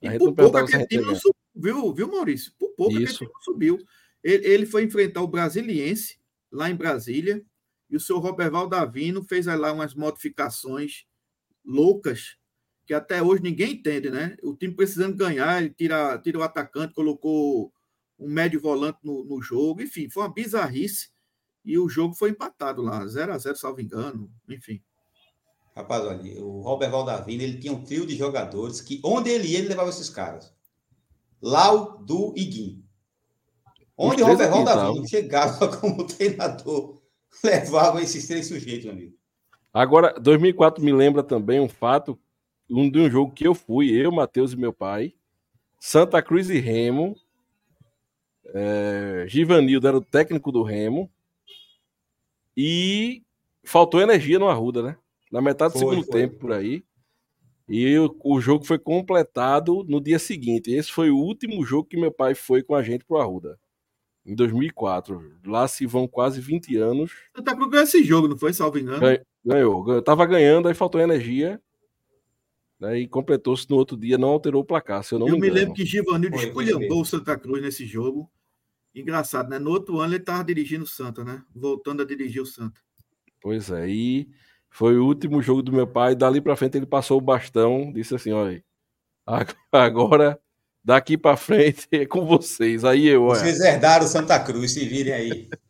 [0.00, 2.52] E por pouco aquele time não subiu, viu, viu, Maurício?
[2.58, 3.02] Por pouco Isso.
[3.02, 3.78] aquele time não subiu.
[4.22, 6.18] Ele, ele, foi enfrentar o Brasiliense,
[6.50, 7.44] lá em Brasília,
[7.88, 11.04] e o seu Roberval Davino fez lá umas modificações
[11.64, 12.36] loucas
[12.90, 14.36] que até hoje ninguém entende, né?
[14.42, 17.72] O time precisando ganhar, ele tira, tira o atacante, colocou
[18.18, 21.08] um médio volante no, no jogo, enfim, foi uma bizarrice
[21.64, 24.82] e o jogo foi empatado lá, 0 a 0 salvo engano, enfim.
[25.74, 29.58] Rapaz, olha, o Robert Valdavino, ele tinha um trio de jogadores que, onde ele ia,
[29.58, 30.52] ele levava esses caras.
[31.40, 32.84] Lau, Du e Guim.
[33.96, 37.00] Onde o Robert Valdavino chegava como treinador,
[37.44, 39.14] levava esses três sujeitos, amigo.
[39.72, 42.18] Agora, 2004 me lembra também um fato,
[42.68, 45.14] um de um jogo que eu fui, eu, Matheus e meu pai,
[45.78, 47.14] Santa Cruz e Remo,
[48.52, 51.10] é, Givanildo era o técnico do Remo,
[52.56, 53.22] e
[53.62, 54.96] faltou energia no Arruda, né?
[55.30, 56.20] Na metade do foi, segundo foi.
[56.20, 56.84] tempo, por aí.
[57.68, 60.72] E o, o, jogo foi completado no dia seguinte.
[60.72, 63.58] Esse foi o último jogo que meu pai foi com a gente pro Arruda.
[64.26, 65.38] em 2004.
[65.46, 67.12] Lá se vão quase 20 anos.
[67.34, 68.52] Santa Cruz ganhou esse jogo, não foi?
[68.52, 69.00] Salvo engano.
[69.44, 70.02] Ganhou, ganhou.
[70.02, 71.60] Tava ganhando, aí faltou energia.
[72.80, 75.04] Né, e completou-se no outro dia, não alterou o placar.
[75.04, 78.28] Se eu não eu me, me lembro que Givanildo esculhambou o Santa Cruz nesse jogo.
[78.94, 79.58] Engraçado, né?
[79.58, 81.44] No outro ano ele estava dirigindo o Santa, né?
[81.54, 82.80] Voltando a dirigir o Santa.
[83.40, 84.28] Pois é, e
[84.70, 86.14] foi o último jogo do meu pai.
[86.14, 88.62] Dali para frente ele passou o bastão, disse assim: olha,
[89.72, 90.40] agora
[90.82, 92.84] daqui para frente é com vocês.
[92.84, 93.24] Aí eu.
[93.24, 93.40] Olha.
[93.40, 95.48] Vocês herdaram Santa Cruz, se virem aí.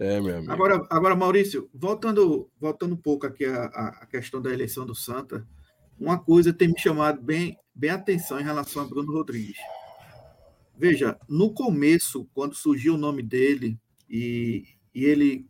[0.00, 0.52] É, meu amigo.
[0.52, 5.44] Agora, agora Maurício, voltando, voltando um pouco aqui a, a questão da eleição do Santa,
[5.98, 9.58] uma coisa tem me chamado bem, bem atenção em relação a Bruno Rodrigues.
[10.76, 13.76] Veja, no começo, quando surgiu o nome dele
[14.08, 14.62] e,
[14.94, 15.48] e ele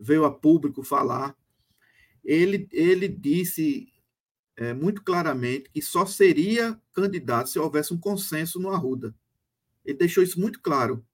[0.00, 1.36] veio a público falar,
[2.24, 3.92] ele, ele disse
[4.56, 9.14] é, muito claramente que só seria candidato se houvesse um consenso no Arruda.
[9.84, 11.04] Ele deixou isso muito claro.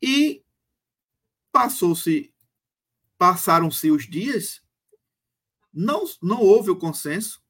[0.00, 0.42] E
[1.50, 2.32] Passou-se,
[3.16, 4.62] passaram-se os dias,
[5.72, 7.42] não, não houve o consenso,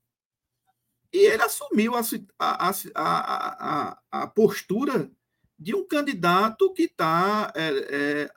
[1.12, 2.00] e ele assumiu a,
[2.38, 5.10] a, a, a postura
[5.58, 8.34] de um candidato que está é, é,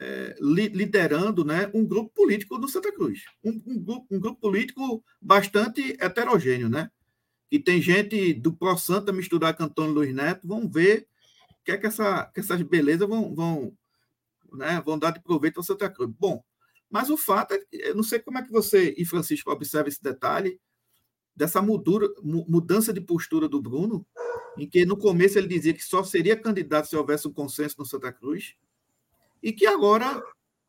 [0.00, 3.24] é, liderando né, um grupo político do Santa Cruz.
[3.44, 6.90] Um, um, grupo, um grupo político bastante heterogêneo, né?
[7.50, 11.06] E tem gente do Pro Santa misturar com Antônio Luiz Neto, vamos ver
[11.50, 13.76] o que é que, essa, que essas belezas vão, vão,
[14.52, 16.10] né, vão dar de proveito ao Santa Cruz.
[16.18, 16.42] Bom,
[16.88, 20.02] mas o fato é eu não sei como é que você e Francisco observa esse
[20.02, 20.58] detalhe
[21.36, 24.06] dessa mudura, mudança de postura do Bruno,
[24.56, 27.84] em que no começo ele dizia que só seria candidato se houvesse um consenso no
[27.84, 28.54] Santa Cruz,
[29.42, 30.22] e que agora,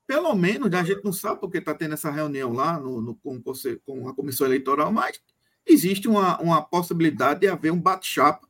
[0.07, 3.41] pelo menos, a gente não sabe porque está tendo essa reunião lá no, no com,
[3.86, 5.19] com, a comissão eleitoral, mas
[5.65, 8.47] existe uma, uma possibilidade de haver um bate-chapa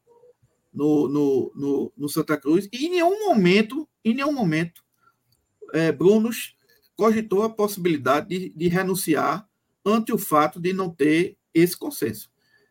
[0.74, 4.82] no, no, no, no Santa Cruz, e em nenhum momento, em nenhum momento,
[5.74, 6.30] é, Bruno
[6.96, 9.48] cogitou a possibilidade de, de, renunciar
[9.86, 12.30] ante o fato de não ter esse consenso.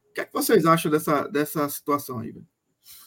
[0.08, 2.34] O que é que vocês acham dessa, dessa situação aí?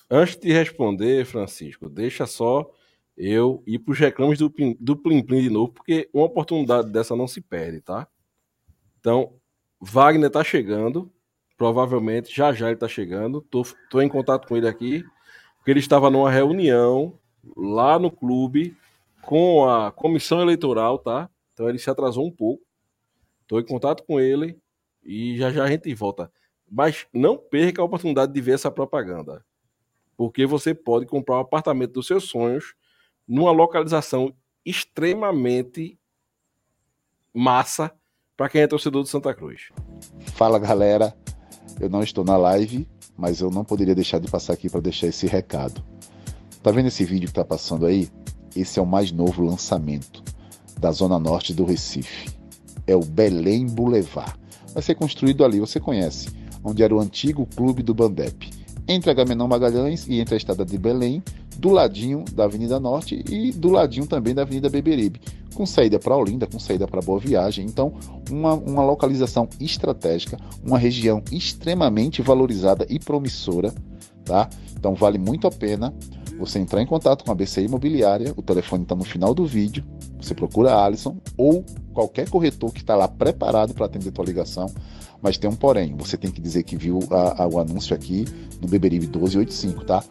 [0.10, 2.69] Antes de responder, Francisco, deixa só
[3.15, 7.15] eu ir para os reclames do, do Plim Plim de novo, porque uma oportunidade dessa
[7.15, 8.08] não se perde, tá?
[8.99, 9.36] Então,
[9.80, 11.12] Wagner está chegando,
[11.58, 13.41] provavelmente já já ele está chegando.
[13.41, 15.04] Tô, tô em contato com ele aqui,
[15.58, 17.19] porque ele estava numa reunião
[17.56, 18.76] lá no clube
[19.21, 21.30] com a comissão eleitoral, tá?
[21.54, 22.63] Então ele se atrasou um pouco.
[23.41, 24.58] Estou em contato com ele
[25.04, 26.32] e já já a gente volta.
[26.69, 29.45] Mas não perca a oportunidade de ver essa propaganda.
[30.17, 32.73] Porque você pode comprar o um apartamento dos seus sonhos
[33.27, 34.33] numa localização
[34.65, 35.97] extremamente
[37.33, 37.91] massa
[38.36, 39.69] para quem é torcedor do Santa Cruz.
[40.36, 41.15] Fala galera,
[41.79, 45.07] eu não estou na live, mas eu não poderia deixar de passar aqui para deixar
[45.07, 45.83] esse recado.
[46.62, 48.09] Tá vendo esse vídeo que está passando aí?
[48.55, 50.23] Esse é o mais novo lançamento
[50.79, 52.29] da zona norte do Recife.
[52.86, 54.33] É o Belém Boulevard.
[54.73, 56.29] Vai ser construído ali, você conhece,
[56.63, 58.49] onde era o antigo clube do Bandep.
[58.88, 61.24] Entre a Gamenão Magalhães e entre a estrada de Belém,
[61.58, 65.22] do ladinho da Avenida Norte e do ladinho também da Avenida Beberibe,
[65.54, 67.65] com saída para Olinda, com saída para Boa Viagem.
[67.65, 67.93] Então,
[68.30, 73.74] uma, uma localização estratégica, uma região extremamente valorizada e promissora,
[74.26, 74.50] tá?
[74.76, 75.93] Então, vale muito a pena
[76.38, 79.84] você entrar em contato com a BCI Imobiliária, o telefone está no final do vídeo,
[80.19, 84.26] você procura a Alisson ou qualquer corretor que está lá preparado para atender a tua
[84.26, 84.69] ligação,
[85.22, 88.26] mas tem um porém, você tem que dizer que viu a, a, o anúncio aqui
[88.62, 90.04] no Beberibe 1285, tá?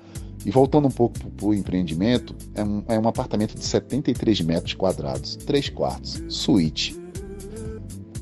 [0.44, 4.74] E voltando um pouco para o empreendimento, é um, é um apartamento de 73 metros
[4.74, 7.00] quadrados, 3 quartos, suíte,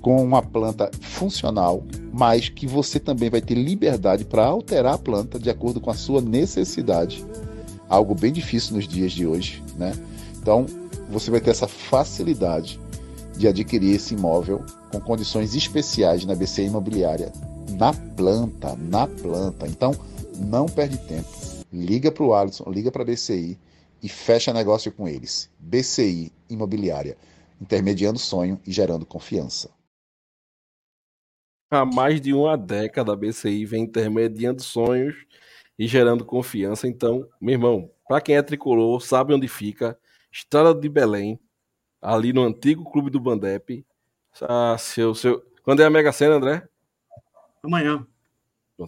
[0.01, 5.39] com uma planta funcional, mas que você também vai ter liberdade para alterar a planta
[5.39, 7.25] de acordo com a sua necessidade
[7.91, 9.93] algo bem difícil nos dias de hoje, né?
[10.41, 10.65] Então,
[11.11, 12.81] você vai ter essa facilidade
[13.37, 17.33] de adquirir esse imóvel com condições especiais na BCI Imobiliária,
[17.77, 19.67] na planta, na planta.
[19.67, 19.93] Então,
[20.39, 21.29] não perde tempo.
[21.73, 23.59] Liga para o Alisson, liga para a BCI
[24.03, 25.51] e fecha negócio com eles.
[25.59, 27.17] BCI Imobiliária,
[27.61, 29.69] intermediando sonho e gerando confiança.
[31.73, 35.15] Há mais de uma década a BCI vem intermediando sonhos
[35.81, 36.87] e gerando confiança.
[36.87, 39.99] Então, meu irmão, para quem é tricolor, sabe onde fica.
[40.31, 41.41] Estrada de Belém,
[42.03, 43.83] ali no antigo clube do Bandep.
[44.43, 45.43] Ah, seu, seu...
[45.63, 46.69] Quando é a Mega Sena, André?
[47.65, 48.07] Amanhã.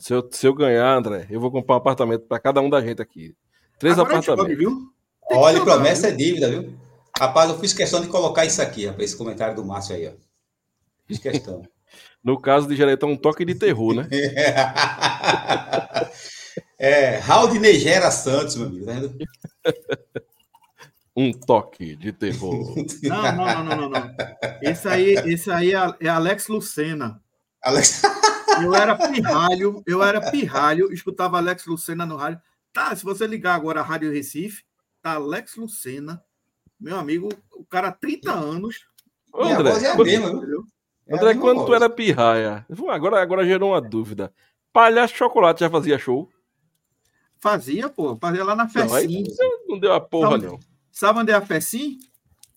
[0.00, 2.82] Se eu, se eu ganhar, André, eu vou comprar um apartamento para cada um da
[2.82, 3.34] gente aqui.
[3.78, 4.58] Três Agora apartamentos.
[4.58, 4.92] viu?
[5.30, 6.10] Olha, promessa viu?
[6.10, 6.74] é dívida, viu?
[7.18, 10.12] Rapaz, eu fiz questão de colocar isso aqui, rapaz, esse comentário do Márcio aí, ó.
[11.06, 11.62] Fiz questão.
[12.22, 14.08] no caso de Jaretão, um toque de terror, né?
[16.82, 18.84] É, Raul Gera Santos, meu amigo.
[18.86, 19.16] Tá vendo?
[21.14, 22.74] Um toque de terror.
[23.04, 24.14] Não, não, não, não, não.
[24.62, 27.22] Esse aí, esse aí é é Alex Lucena.
[27.62, 28.00] Alex...
[28.64, 32.40] Eu era pirralho, eu era pirralho, escutava Alex Lucena no rádio.
[32.72, 34.62] Tá, se você ligar agora a Rádio Recife,
[35.02, 36.22] tá Alex Lucena,
[36.78, 38.86] meu amigo, o cara há 30 anos.
[39.32, 40.28] Ô, André, é a quando- mesma?
[41.08, 41.82] É a André, quando tu voz.
[41.82, 44.32] era pirraia, agora, agora gerou uma dúvida.
[44.72, 46.30] Palhaço Chocolate já fazia show?
[47.42, 49.24] Fazia, pô, fazia lá na Não, Fecim.
[49.66, 50.52] não deu a porra, Não.
[50.52, 50.60] não.
[50.92, 51.98] Sabe onde é a Fecim?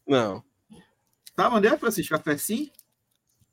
[0.08, 0.44] Não.
[1.36, 2.14] Sabe onde é, Francisco?
[2.14, 2.70] A Fecim?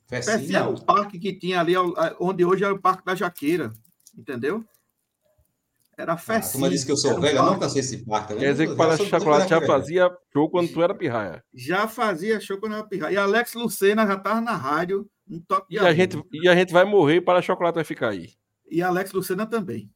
[0.09, 1.73] Fecim é o parque que tinha ali,
[2.21, 3.73] onde hoje é o Parque da Jaqueira.
[4.17, 4.63] Entendeu?
[5.97, 6.53] Era a A Fecim.
[6.53, 7.61] turma disse que eu sou velho, eu não parque.
[7.65, 8.33] cansei esse parque.
[8.35, 8.41] vendo?
[8.41, 11.43] Quer dizer que Palhaço sou- Chocolate já fazia show quando tu era pirraia.
[11.55, 13.11] Já fazia show quando era pirra.
[13.11, 16.75] E Alex Lucena já estava na rádio, um de E a, gente, e a gente
[16.75, 18.35] vai morrer e Palhaço Chocolate vai ficar aí.
[18.71, 19.91] E Alex Lucena também.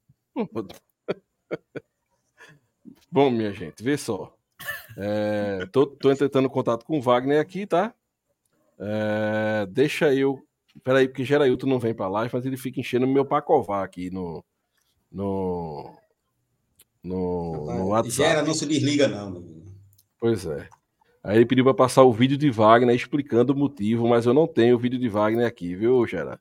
[3.11, 4.37] Bom, minha gente, vê só.
[4.97, 7.95] É, tô, tô tentando contato com o Wagner aqui, tá?
[8.79, 10.43] É, deixa eu.
[10.85, 14.45] Peraí, porque Gerailton não vem pra live, mas ele fica enchendo meu pacovar aqui no.
[15.11, 15.97] No.
[17.03, 18.17] No, no WhatsApp.
[18.17, 19.45] Gera, não se desliga, não.
[20.19, 20.69] Pois é.
[21.23, 24.47] Aí ele pediu pra passar o vídeo de Wagner explicando o motivo, mas eu não
[24.47, 26.41] tenho o vídeo de Wagner aqui, viu, Gera?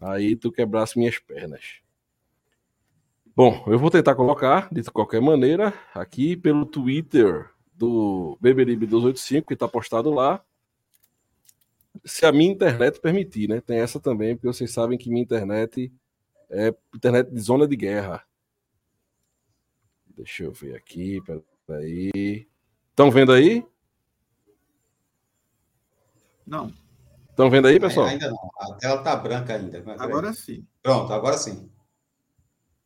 [0.00, 1.80] Aí tu quebrasse minhas pernas.
[3.38, 9.54] Bom, eu vou tentar colocar, de qualquer maneira, aqui pelo Twitter do Beberibe 285, que
[9.54, 10.44] tá postado lá.
[12.04, 13.60] Se a minha internet permitir, né?
[13.60, 15.92] Tem essa também, porque vocês sabem que minha internet
[16.50, 18.24] é internet de zona de guerra.
[20.16, 21.22] Deixa eu ver aqui,
[21.64, 22.44] peraí.
[22.90, 23.64] Estão vendo aí?
[26.44, 26.72] Não,
[27.30, 28.06] Estão vendo aí, pessoal?
[28.06, 28.50] Ainda não.
[28.58, 29.80] A tela tá branca ainda.
[29.96, 30.66] Agora sim.
[30.82, 31.70] Pronto, agora sim.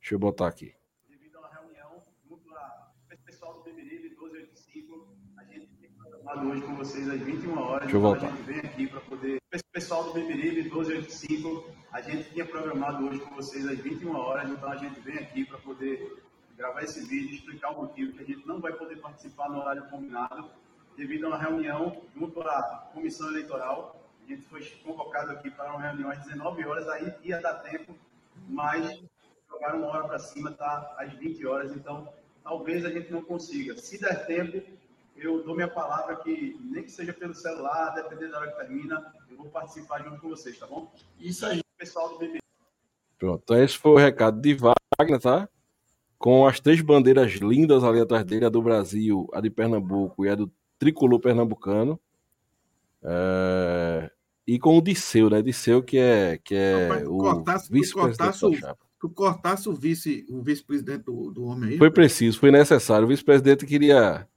[0.02, 0.74] Deixa eu botar aqui.
[1.08, 5.16] devido a uma reunião junto ao pessoal do Beberibe 1285.
[5.36, 7.82] A gente tem programado hoje com vocês às 21 horas.
[7.82, 8.26] Deixa eu então voltar.
[8.26, 9.40] A gente vem aqui para poder.
[9.70, 14.50] Pessoal do Beberibe 1285, a gente tinha programado hoje com vocês às 21 horas.
[14.50, 16.24] Então a gente vem aqui para poder
[16.56, 19.88] gravar esse vídeo explicar o motivo que a gente não vai poder participar no horário
[19.88, 20.50] combinado
[20.96, 24.04] devido a uma reunião junto à comissão eleitoral.
[24.24, 27.96] A gente foi convocado aqui para uma reunião às 19 horas, aí ia dar tempo,
[28.48, 29.00] mas
[29.52, 32.08] jogaram uma hora para cima, tá às 20 horas, então
[32.42, 33.76] talvez a gente não consiga.
[33.76, 34.62] Se der tempo,
[35.16, 39.12] eu dou minha palavra que, nem que seja pelo celular, dependendo da hora que termina,
[39.30, 40.92] eu vou participar junto com vocês, tá bom?
[41.20, 42.38] Isso aí, pessoal do BB.
[43.18, 43.42] Pronto.
[43.44, 45.48] Então esse foi o recado de Wagner, tá?
[46.18, 50.28] Com as três bandeiras lindas ali atrás dele, a do Brasil, a de Pernambuco e
[50.28, 52.00] a do tricolor pernambucano.
[53.04, 54.10] É,
[54.46, 55.42] E com o Disseu, né?
[55.42, 58.91] Disseu que é, que é tu o vice-presidente da chapa.
[59.02, 61.76] Tu cortasse o vice, o vice-presidente do, do homem aí.
[61.78, 63.04] Foi preciso, foi necessário.
[63.04, 64.28] O vice-presidente queria,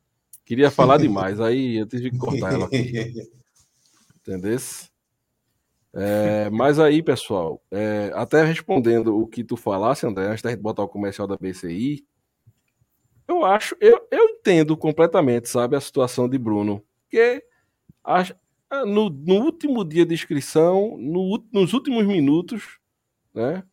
[0.43, 2.91] queria falar demais, aí eu tive que cortar ela aqui.
[4.21, 4.89] Entendesse?
[5.93, 10.61] É, mas aí, pessoal, é, até respondendo o que tu falasse, André, antes da gente
[10.61, 12.03] botar o comercial da BCI,
[13.27, 16.83] eu acho, eu, eu entendo completamente, sabe, a situação de Bruno.
[17.03, 17.43] Porque
[18.03, 18.23] a-
[18.83, 22.79] no, no último dia de inscrição, no nos últimos minutos,
[23.31, 23.63] né,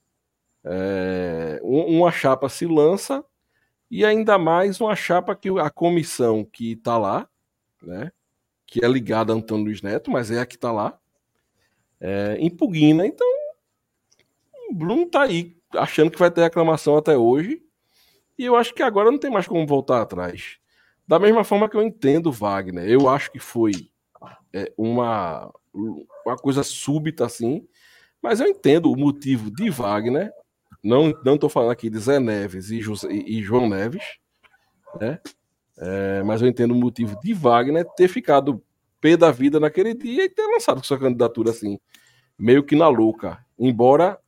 [0.65, 3.25] é, um- uma chapa se lança
[3.91, 7.29] e ainda mais uma chapa que a comissão que está lá,
[7.83, 8.13] né,
[8.67, 10.99] que é ligada a Antônio Luiz Neto, mas é a que está lá,
[12.01, 13.07] é, impugna.
[13.07, 13.27] Então,
[14.71, 17.63] o Bruno tá aí, achando que vai ter aclamação até hoje,
[18.39, 20.59] e eu acho que agora não tem mais como voltar atrás.
[21.07, 23.73] Da mesma forma que eu entendo Wagner, eu acho que foi
[24.53, 27.67] é, uma, uma coisa súbita assim,
[28.23, 30.33] mas eu entendo o motivo de Wagner.
[30.83, 34.03] Não não estou falando aqui de Zé Neves e, José- e- João Neves,
[35.01, 35.19] né?
[35.79, 38.63] É, mas eu entendo o motivo de Wagner ter ficado
[39.01, 41.79] pé da vida naquele dia e ter lançado sua candidatura assim,
[42.39, 44.19] meio que na louca, embora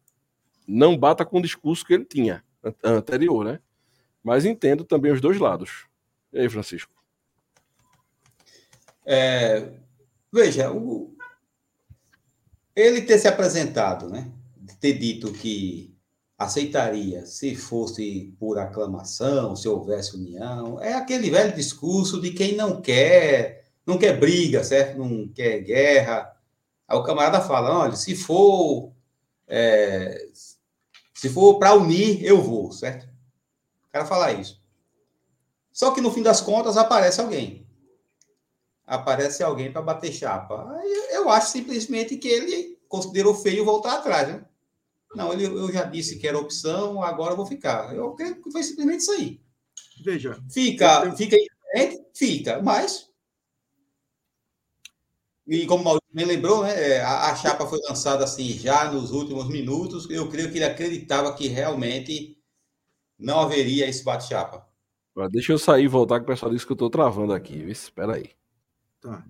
[0.67, 3.61] não bata com o discurso que ele tinha an- anterior, né?
[4.23, 5.87] Mas entendo também os dois lados.
[6.33, 6.93] E aí, Francisco?
[9.07, 9.69] É,
[10.33, 11.15] veja, o-
[12.75, 14.31] ele ter se apresentado, né?
[14.81, 15.94] Ter dito que
[16.45, 22.81] aceitaria se fosse por aclamação, se houvesse união, é aquele velho discurso de quem não
[22.81, 24.99] quer, não quer briga, certo?
[24.99, 26.35] Não quer guerra.
[26.87, 28.92] Aí o camarada fala, olha, se for
[29.49, 30.29] é,
[31.15, 33.05] se for para unir, eu vou, certo?
[33.88, 34.63] O cara fala isso.
[35.73, 37.65] Só que no fim das contas aparece alguém
[38.87, 40.81] aparece alguém para bater chapa.
[41.11, 44.45] Eu acho simplesmente que ele considerou feio voltar atrás, né?
[45.15, 47.94] Não, ele, eu já disse que era opção, agora eu vou ficar.
[47.94, 49.40] Eu creio que foi simplesmente isso aí.
[50.02, 50.38] Veja.
[50.50, 51.17] Fica, eu...
[51.17, 52.04] fica diferente?
[52.15, 53.10] Fica, mas.
[55.46, 59.10] E como o Maurício me lembrou, né, a, a, chapa foi lançada assim já nos
[59.10, 60.08] últimos minutos.
[60.08, 62.38] Eu creio que ele acreditava que realmente
[63.19, 64.67] não haveria esse bate-chapa.
[65.31, 67.56] Deixa eu sair e voltar, que o pessoal disse que eu estou travando aqui.
[67.71, 68.31] Espera aí.
[69.00, 69.25] Tá.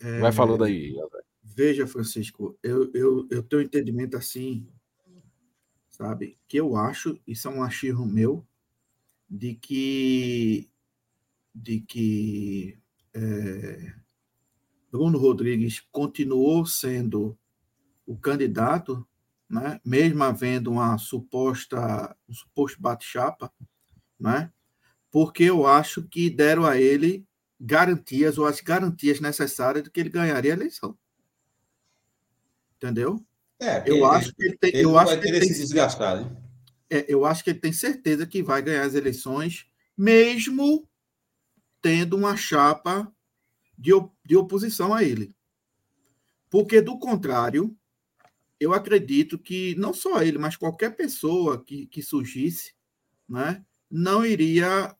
[0.00, 0.20] É...
[0.20, 1.20] Vai falando aí, André.
[1.42, 4.66] Veja, Francisco, eu, eu, eu tenho um entendimento assim,
[6.00, 6.38] sabe?
[6.48, 8.46] Que eu acho, isso é um achismo meu,
[9.28, 10.70] de que,
[11.54, 12.78] de que
[13.12, 13.94] é,
[14.90, 17.38] Bruno Rodrigues continuou sendo
[18.06, 19.06] o candidato,
[19.46, 19.78] né?
[19.84, 23.52] mesmo havendo uma suposta, um suposto bate-chapa,
[24.18, 24.50] né?
[25.10, 27.26] porque eu acho que deram a ele
[27.60, 30.96] garantias ou as garantias necessárias de que ele ganharia a eleição.
[32.76, 33.22] Entendeu?
[33.60, 36.36] É, eu acho que ele tem, ele eu acho que ele tem, se desgastar, né?
[36.88, 40.88] É, eu acho que ele tem certeza que vai ganhar as eleições, mesmo
[41.82, 43.12] tendo uma chapa
[43.76, 43.92] de,
[44.24, 45.36] de oposição a ele.
[46.48, 47.76] Porque, do contrário,
[48.58, 52.74] eu acredito que não só ele, mas qualquer pessoa que, que surgisse,
[53.28, 54.94] né, não iria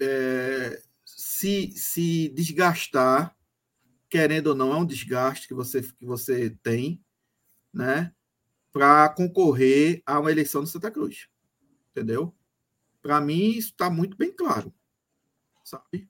[0.00, 3.36] é, se, se desgastar,
[4.08, 7.02] querendo ou não, é um desgaste que você, que você tem,
[7.72, 8.12] né,
[8.72, 11.28] para concorrer a uma eleição de Santa Cruz.
[11.90, 12.34] Entendeu?
[13.02, 14.72] Para mim, isso está muito bem claro.
[15.64, 16.08] Sabe?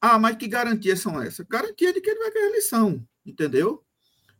[0.00, 1.46] Ah, mas que garantias são essas?
[1.46, 3.84] Garantia de que ele vai ganhar a eleição, entendeu?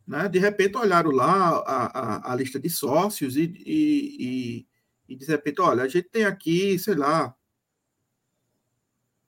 [0.07, 0.27] Né?
[0.29, 4.67] De repente olharam lá a, a, a lista de sócios e, e, e,
[5.09, 7.35] e, de repente, olha, a gente tem aqui, sei lá,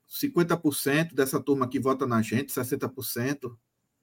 [0.08, 3.56] 50% dessa turma que vota na gente, 60%,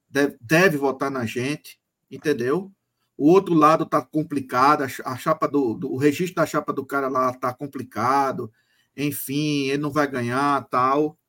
[0.10, 1.80] deve, deve votar na gente,
[2.10, 2.72] entendeu?
[3.20, 7.10] O outro lado está complicado, a chapa do, do, o registro da chapa do cara
[7.10, 8.50] lá está complicado,
[8.96, 11.20] enfim, ele não vai ganhar, tal.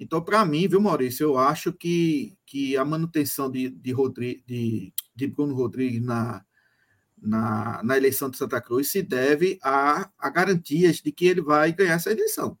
[0.00, 4.94] Então, para mim, viu, Maurício, eu acho que, que a manutenção de, de, Rodrigo, de,
[5.14, 6.42] de Bruno Rodrigues na,
[7.20, 11.70] na, na, eleição de Santa Cruz se deve a, a garantias de que ele vai
[11.70, 12.58] ganhar essa eleição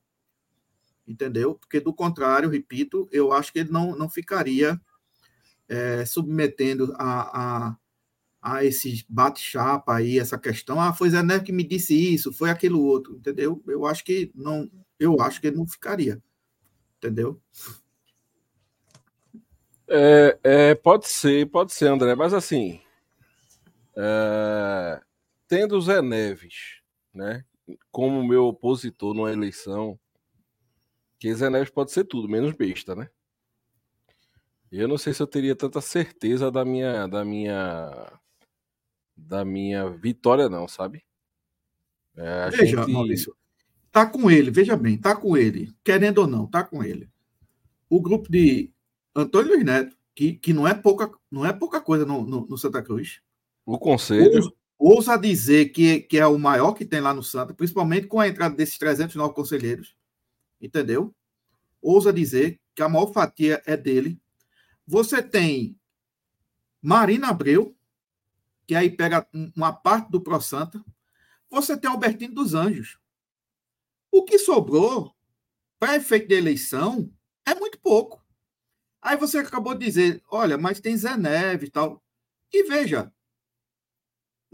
[1.08, 1.54] entendeu?
[1.54, 4.78] Porque, do contrário, repito, eu acho que ele não, não ficaria
[5.66, 7.76] é, submetendo a, a,
[8.46, 10.80] a esse bate-chapa aí, essa questão.
[10.80, 13.60] Ah, foi Zé Neves que me disse isso, foi aquilo outro, entendeu?
[13.66, 14.70] Eu acho que não,
[15.00, 16.22] eu acho que ele não ficaria,
[16.96, 17.42] entendeu?
[19.88, 22.80] É, é, pode ser, pode ser, André, mas assim,
[23.96, 25.00] é,
[25.48, 26.80] tendo o Zé Neves,
[27.12, 27.44] né,
[27.90, 29.98] como meu opositor numa eleição,
[31.18, 33.10] que Zé Neves pode ser tudo, menos besta, né?
[34.70, 38.20] Eu não sei se eu teria tanta certeza da minha da minha
[39.16, 41.02] da minha vitória não, sabe?
[42.16, 42.92] É, veja, gente...
[42.92, 43.36] Maurício,
[43.90, 47.08] tá com ele, veja bem, tá com ele, querendo ou não, tá com ele.
[47.88, 48.72] O grupo de
[49.14, 52.58] Antônio Luiz Neto, que, que não é pouca não é pouca coisa no, no, no
[52.58, 53.20] Santa Cruz.
[53.64, 57.54] O conselho ousa, ousa dizer que, que é o maior que tem lá no Santa,
[57.54, 59.96] principalmente com a entrada desses 309 conselheiros
[60.60, 61.14] entendeu?
[61.80, 64.20] Ousa dizer que a maior fatia é dele.
[64.86, 65.78] Você tem
[66.82, 67.75] Marina Abreu,
[68.66, 70.84] que aí pega uma parte do Pro Santa.
[71.50, 72.98] Você tem Albertino dos Anjos.
[74.10, 75.14] O que sobrou
[75.78, 77.12] para efeito de eleição
[77.44, 78.24] é muito pouco.
[79.00, 82.02] Aí você acabou de dizer, olha, mas tem Zé Neves e tal.
[82.52, 83.12] E veja,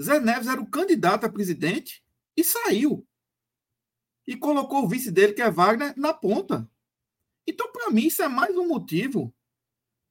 [0.01, 2.05] Zé Neves era o candidato a presidente
[2.37, 3.07] e saiu
[4.27, 6.69] e colocou o vice dele, que é Wagner, na ponta.
[7.47, 9.35] Então, para mim, isso é mais um motivo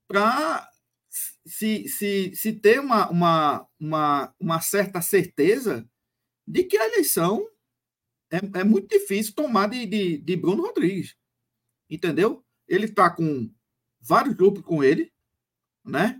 [0.07, 0.70] para
[1.45, 5.88] se, se, se ter uma, uma, uma, uma certa certeza
[6.47, 7.45] de que a eleição
[8.32, 11.16] é, é muito difícil tomar de, de, de Bruno Rodrigues.
[11.89, 12.43] Entendeu?
[12.68, 13.51] Ele está com
[13.99, 15.12] vários grupos com ele,
[15.86, 16.20] né?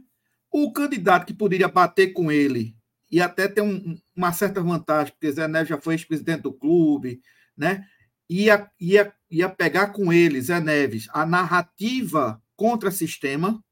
[0.52, 2.76] O candidato que poderia bater com ele
[3.10, 7.22] e até ter um, uma certa vantagem, porque Zé Neves já foi ex-presidente do clube,
[7.56, 7.86] né?
[8.30, 13.64] Ia, ia, ia pegar com ele, Zé Neves, a narrativa contra-sistema,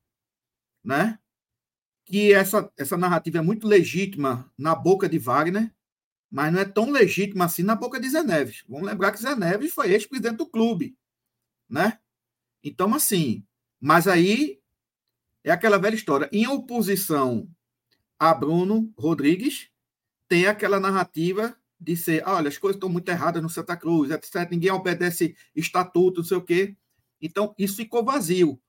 [0.83, 1.19] né?
[2.09, 5.71] que essa, essa narrativa é muito legítima na boca de Wagner,
[6.31, 8.63] mas não é tão legítima assim na boca de Zé Neves.
[8.67, 10.97] Vamos lembrar que Zé Neves foi ex-presidente do clube,
[11.69, 11.99] né?
[12.63, 13.45] Então, assim,
[13.79, 14.59] mas aí
[15.43, 16.27] é aquela velha história.
[16.31, 17.47] Em oposição
[18.17, 19.69] a Bruno Rodrigues,
[20.27, 24.49] tem aquela narrativa de ser, olha, as coisas estão muito erradas no Santa Cruz, etc.
[24.49, 26.75] Ninguém obedece estatuto, não sei o quê.
[27.21, 28.59] Então, isso ficou vazio.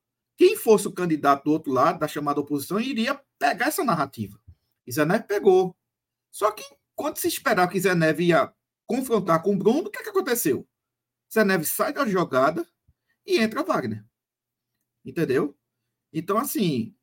[0.40, 4.40] Quem fosse o candidato do outro lado, da chamada oposição, iria pegar essa narrativa.
[4.86, 5.76] E Zé Neves pegou.
[6.30, 6.64] Só que
[6.94, 8.50] quando se esperava que Zé Neves ia
[8.86, 10.66] confrontar com o Bruno, o que, é que aconteceu?
[11.30, 12.66] Zé Neves sai da jogada
[13.26, 14.02] e entra Wagner.
[15.04, 15.54] Entendeu?
[16.10, 16.96] Então, assim,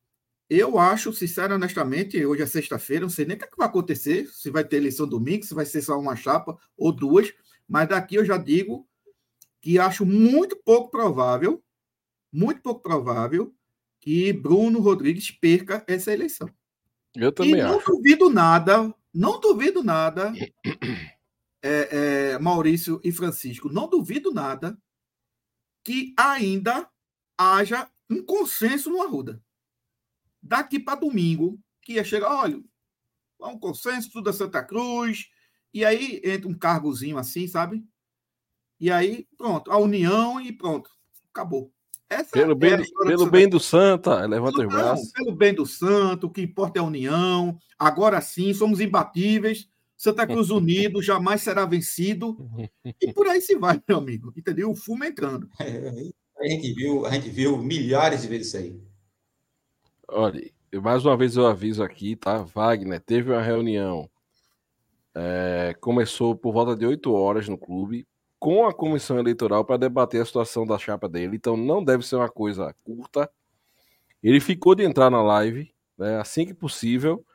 [0.50, 3.68] eu acho, sincero, honestamente, hoje é sexta-feira, não sei nem o que, é que vai
[3.68, 7.32] acontecer, se vai ter eleição domingo, se vai ser só uma chapa ou duas,
[7.68, 8.90] mas daqui eu já digo
[9.62, 11.64] que acho muito pouco provável,
[12.32, 13.54] muito pouco provável,
[14.00, 16.50] que Bruno Rodrigues perca essa eleição.
[17.16, 17.92] Eu também e não acho.
[17.92, 20.34] duvido nada, não duvido nada,
[21.62, 24.78] é, é, Maurício e Francisco, não duvido nada
[25.84, 26.90] que ainda
[27.38, 29.42] haja um consenso no Arruda.
[30.42, 32.62] Daqui para domingo, que ia chegar, olha,
[33.40, 35.30] um consenso, tudo da Santa Cruz,
[35.74, 37.86] e aí entra um cargozinho assim, sabe?
[38.80, 40.90] E aí, pronto, a união e pronto,
[41.30, 41.74] acabou.
[42.10, 45.12] Essa Pelo é bem, do, pelo do bem do Santa, levanta os braços.
[45.12, 47.58] pelo bem do santo, o que importa é a união.
[47.78, 49.68] Agora sim, somos imbatíveis.
[49.98, 52.38] Santa Cruz unido jamais será vencido.
[53.02, 54.32] E por aí se vai, meu amigo.
[54.38, 54.72] Entendeu?
[54.72, 55.50] O fumo entrando.
[55.60, 58.80] A gente viu, a gente viu milhares de vezes isso aí.
[60.08, 60.50] Olha,
[60.82, 62.44] mais uma vez eu aviso aqui, tá?
[62.44, 64.10] Wagner teve uma reunião.
[65.16, 68.08] é, começou por volta de 8 horas no clube,
[68.40, 71.36] com a comissão eleitoral para debater a situação da chapa dele.
[71.36, 73.30] Então não deve ser uma coisa curta.
[74.22, 77.26] Ele ficou de entrar na live, né, assim que possível,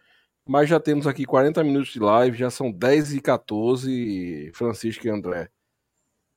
[0.47, 5.11] mas já temos aqui 40 minutos de live, já são 10 e 14, Francisco e
[5.11, 5.49] André.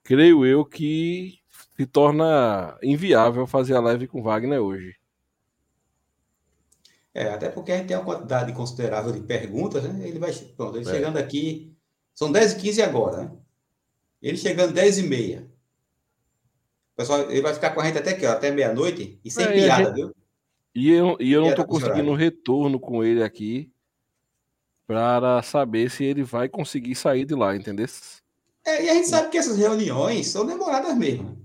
[0.04, 1.40] Creio eu que
[1.76, 4.96] se torna inviável fazer a live com Wagner hoje.
[7.14, 10.08] É, até porque a gente tem uma quantidade considerável de perguntas, né?
[10.08, 10.92] Ele vai, pronto, ele É.
[10.92, 11.74] chegando aqui,
[12.14, 13.32] são 10 e 15 agora, né?
[14.22, 15.48] Ele chegando 10 e meia.
[16.96, 19.84] Pessoal, ele vai ficar com a gente até que Até meia-noite e sem É, piada,
[19.86, 20.16] gente- viu?
[20.74, 23.72] E eu, e eu não esse conseguindo um retorno com ele aqui
[24.86, 27.86] para saber se ele vai conseguir sair de lá, entendeu?
[28.66, 31.44] É, e a gente sabe que essas reuniões são demoradas mesmo.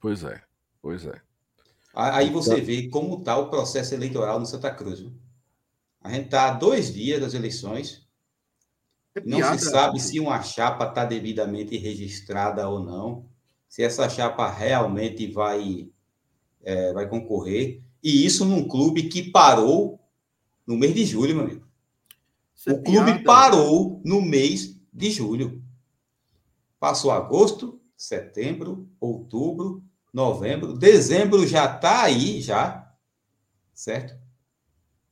[0.00, 0.40] Pois é,
[0.82, 1.20] pois é.
[1.94, 5.00] Aí você vê como está o processo eleitoral no Santa Cruz.
[5.00, 5.12] viu?
[6.00, 8.07] A gente está há dois dias das eleições.
[9.18, 9.58] É Não piada.
[9.58, 13.26] se sabe se uma chapa está devidamente registrada ou não,
[13.68, 15.88] se essa chapa realmente vai,
[16.62, 17.82] é, vai concorrer.
[18.02, 19.98] E isso num clube que parou
[20.66, 21.66] no mês de julho, meu amigo.
[22.54, 23.24] Isso é O clube piada.
[23.24, 25.62] parou no mês de julho.
[26.80, 32.92] Passou agosto, setembro, outubro, novembro, dezembro já está aí, já,
[33.74, 34.14] certo?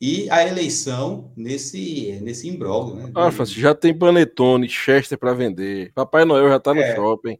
[0.01, 3.13] E a eleição nesse, nesse imbróglio, né?
[3.15, 5.91] Ah, Francisco, já tem panetone, Chester para vender.
[5.95, 6.95] Papai Noel já tá no É.
[6.95, 7.39] shopping,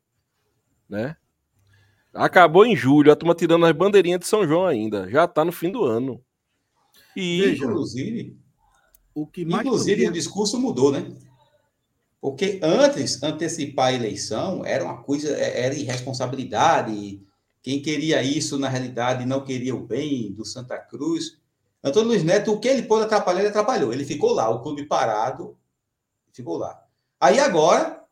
[0.89, 1.17] né?
[2.15, 5.11] Acabou em julho, a turma tirando as bandeirinhas de São João ainda.
[5.11, 6.23] Já tá no fim do ano.
[7.15, 8.37] E Veja, Inclusive,
[9.15, 11.07] O que mais inclusive poderia- o discurso mudou, né?
[12.21, 17.23] Porque antes, antecipar a eleição era uma coisa, é, era irresponsabilidade.
[17.63, 21.39] Quem queria isso, na realidade, não queria o bem do Santa Cruz.
[21.87, 23.93] Antônio Luiz Neto, o que ele pôde atrapalhar, ele atrapalhou.
[23.93, 25.57] Ele ficou lá, o clube parado,
[26.33, 26.83] ficou lá.
[27.21, 28.03] Aí agora,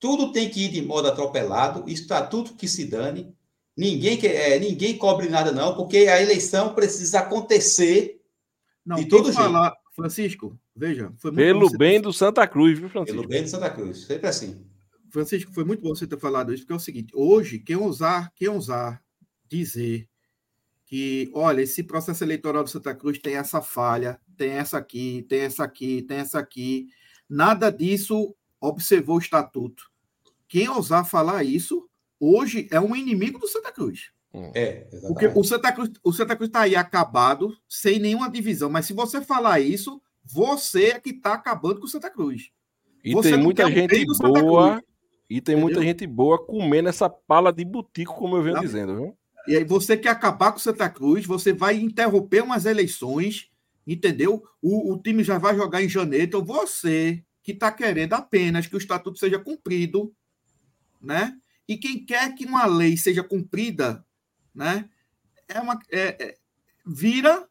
[0.00, 3.32] tudo tem que ir de modo atropelado, estatuto que se dane,
[3.76, 8.20] ninguém, que, é, ninguém cobre nada não, porque a eleição precisa acontecer
[8.84, 9.36] Não, de todo jeito.
[9.36, 13.28] falar, Francisco, veja, foi muito bom pelo bem do Santa Cruz, viu, pelo Francisco?
[13.28, 14.04] bem de Santa Cruz.
[14.04, 14.66] Sempre assim.
[15.10, 18.32] Francisco, foi muito bom você ter falado isso, porque é o seguinte, hoje, quem ousar,
[18.34, 19.00] quem ousar
[19.48, 20.08] dizer
[20.92, 25.40] que, olha, esse processo eleitoral do Santa Cruz tem essa falha, tem essa aqui, tem
[25.40, 26.86] essa aqui, tem essa aqui,
[27.26, 29.84] nada disso observou o estatuto.
[30.46, 31.88] Quem ousar falar isso,
[32.20, 34.10] hoje é um inimigo do Santa Cruz.
[34.54, 35.38] É, Porque exatamente.
[35.38, 38.68] o Santa Cruz, o Santa Cruz está aí acabado, sem nenhuma divisão.
[38.68, 42.50] Mas se você falar isso, você é que está acabando com o Santa Cruz.
[43.02, 44.84] E Você tem muita gente boa.
[45.30, 45.88] E tem muita entendeu?
[45.88, 48.62] gente boa comendo essa pala de butico, como eu venho Não.
[48.62, 49.16] dizendo, viu?
[49.46, 53.50] E aí você quer acabar com Santa Cruz, você vai interromper umas eleições,
[53.86, 54.42] entendeu?
[54.60, 56.24] O, o time já vai jogar em janeiro.
[56.24, 60.14] Então você que está querendo apenas que o estatuto seja cumprido,
[61.00, 61.36] né?
[61.66, 64.04] E quem quer que uma lei seja cumprida,
[64.54, 64.88] né?
[65.48, 66.38] É uma é- é-
[66.86, 67.48] vira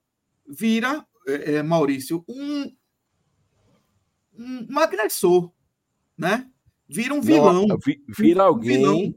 [0.47, 2.73] vira é, é, Maurício um,
[4.37, 5.51] um um agressor,
[6.17, 6.49] né?
[6.87, 7.67] Vira um vilão.
[7.85, 9.15] Vi- vira Um alguém, vilão,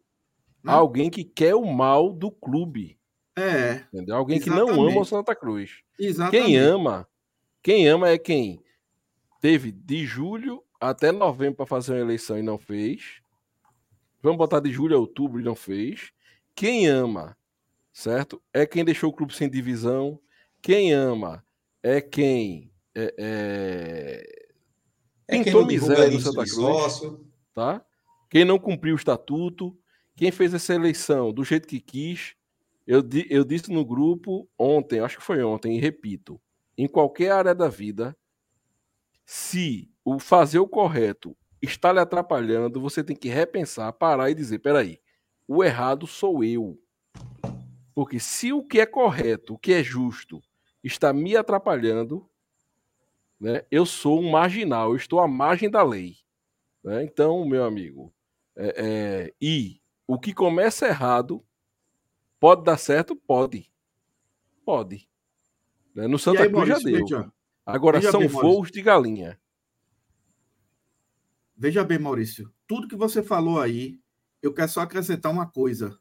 [0.64, 0.72] né?
[0.72, 2.98] alguém que quer o mal do clube,
[3.36, 4.16] É, entendeu?
[4.16, 4.98] Alguém que não ama Exatamente.
[4.98, 5.70] o Santa Cruz.
[5.98, 6.44] exatamente.
[6.46, 7.08] Quem ama,
[7.62, 8.62] quem ama é quem
[9.40, 13.20] teve de julho até novembro para fazer uma eleição e não fez.
[14.22, 16.12] Vamos botar de julho a outubro e não fez.
[16.54, 17.36] Quem ama,
[17.92, 18.40] certo?
[18.52, 20.18] É quem deixou o clube sem divisão.
[20.62, 21.44] Quem ama
[21.82, 24.44] é quem é, é,
[25.28, 26.52] É quem Pintou miséria no Santa Cruz.
[26.52, 27.26] sócio.
[27.52, 27.84] tá?
[28.30, 29.76] Quem não cumpriu o estatuto,
[30.16, 32.34] quem fez essa eleição do jeito que quis,
[32.86, 36.40] eu, eu disse no grupo ontem, acho que foi ontem, e repito,
[36.76, 38.16] em qualquer área da vida,
[39.24, 44.58] se o fazer o correto está lhe atrapalhando, você tem que repensar, parar e dizer,
[44.58, 45.00] peraí,
[45.48, 46.78] o errado sou eu.
[47.94, 50.42] Porque se o que é correto, o que é justo,
[50.82, 52.28] está me atrapalhando,
[53.40, 56.16] né, eu sou um marginal, eu estou à margem da lei.
[56.82, 57.02] né?
[57.02, 58.12] Então, meu amigo,
[58.56, 61.44] é, é, e o que começa errado
[62.40, 63.16] pode dar certo?
[63.16, 63.70] Pode.
[64.64, 65.09] Pode.
[65.94, 66.07] Né?
[66.07, 67.09] No Santa aí, Cruz já Maurício, deu.
[67.09, 67.32] veja,
[67.64, 69.40] Agora veja são bem, voos de galinha.
[71.57, 73.98] veja bem, Maurício, tudo que você falou aí,
[74.42, 75.98] eu quero só acrescentar uma coisa,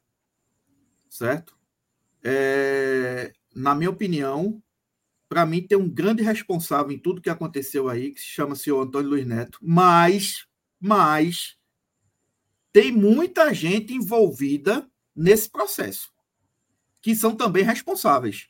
[1.09, 1.57] certo?
[2.23, 4.61] É, na minha opinião,
[5.29, 8.81] para mim tem um grande responsável em tudo que aconteceu aí, que se chama senhor
[8.81, 10.45] Antônio Luiz Neto, mas,
[10.79, 11.57] mas
[12.73, 16.11] tem muita gente envolvida nesse processo,
[17.01, 18.49] que são também responsáveis.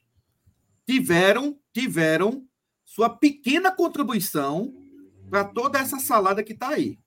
[0.88, 2.48] Tiveram, tiveram
[2.84, 4.74] sua pequena contribuição
[5.30, 6.98] para toda essa salada que está aí.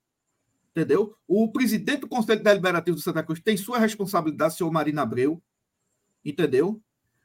[0.71, 1.17] Entendeu?
[1.27, 5.43] O presidente do Conselho Deliberativo do Santa Cruz tem sua responsabilidade, senhor Marina Abreu.
[6.25, 6.83] Entendeu?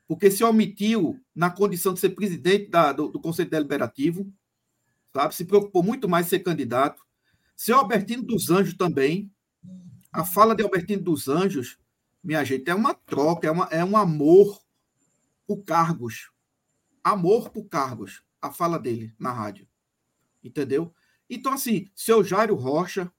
[0.07, 4.31] Porque se omitiu na condição de ser presidente da- do, do Conselho Deliberativo,
[5.13, 5.35] sabe?
[5.35, 7.03] Se preocupou muito mais em ser candidato.
[7.57, 9.29] Seu Albertino dos Anjos também.
[10.11, 11.79] A fala de Albertino dos Anjos,
[12.21, 14.61] minha gente, é uma troca, é, uma, é um amor
[15.47, 16.29] por cargos.
[17.03, 18.23] Amor por cargos.
[18.41, 19.67] A fala dele na rádio.
[20.43, 20.93] Entendeu?
[21.29, 23.11] Então, assim, seu Jairo Rocha,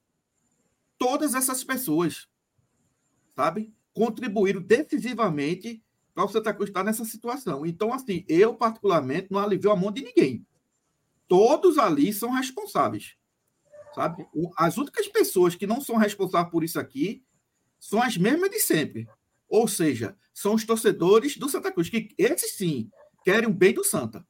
[0.97, 2.27] todas essas pessoas,
[3.35, 5.83] sabe, contribuíram decisivamente
[6.13, 7.65] para o Santa Cruz estar nessa situação.
[7.65, 10.45] Então, assim, eu, particularmente, não alivio a mão de ninguém.
[11.27, 13.15] Todos ali são responsáveis.
[13.95, 14.25] Sabe?
[14.33, 17.23] O- As únicas pessoas que não são responsáveis por isso aqui
[17.79, 19.07] são as mesmas de sempre.
[19.47, 22.89] Ou seja, são os torcedores do Santa Cruz, que esses sim
[23.23, 24.25] querem o bem do Santa.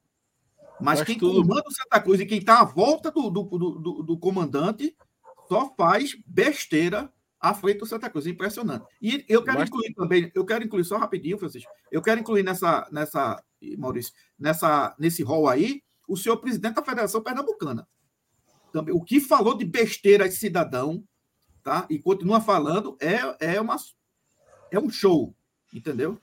[0.82, 3.44] Mas, Mas quem tudo- comanda o Santa Cruz e quem está à volta do, do,
[3.44, 4.96] do, do- do comandante
[5.48, 8.26] só faz besteira à frente do Santa Cruz.
[8.28, 8.86] Impressionante.
[9.02, 11.72] E eu quero Mas- incluir também, eu quero incluir só rapidinho, Francisco.
[11.92, 13.42] Eu quero incluir nessa, nessa
[13.78, 17.88] Maurício, nessa, nesse rol aí, o senhor presidente da Federação Pernambucana.
[18.74, 21.04] Também, o que falou de besteira esse cidadão,
[21.62, 21.86] tá?
[21.92, 23.78] E continua falando, é, é, uma,
[24.72, 25.36] é um show,
[25.72, 26.20] entendeu?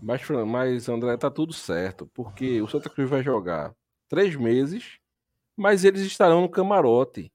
[0.00, 2.06] Mas, mas, André, tá tudo certo.
[2.14, 3.74] Porque o Santa Cruz vai jogar
[4.08, 5.00] três meses,
[5.56, 7.32] mas eles estarão no camarote.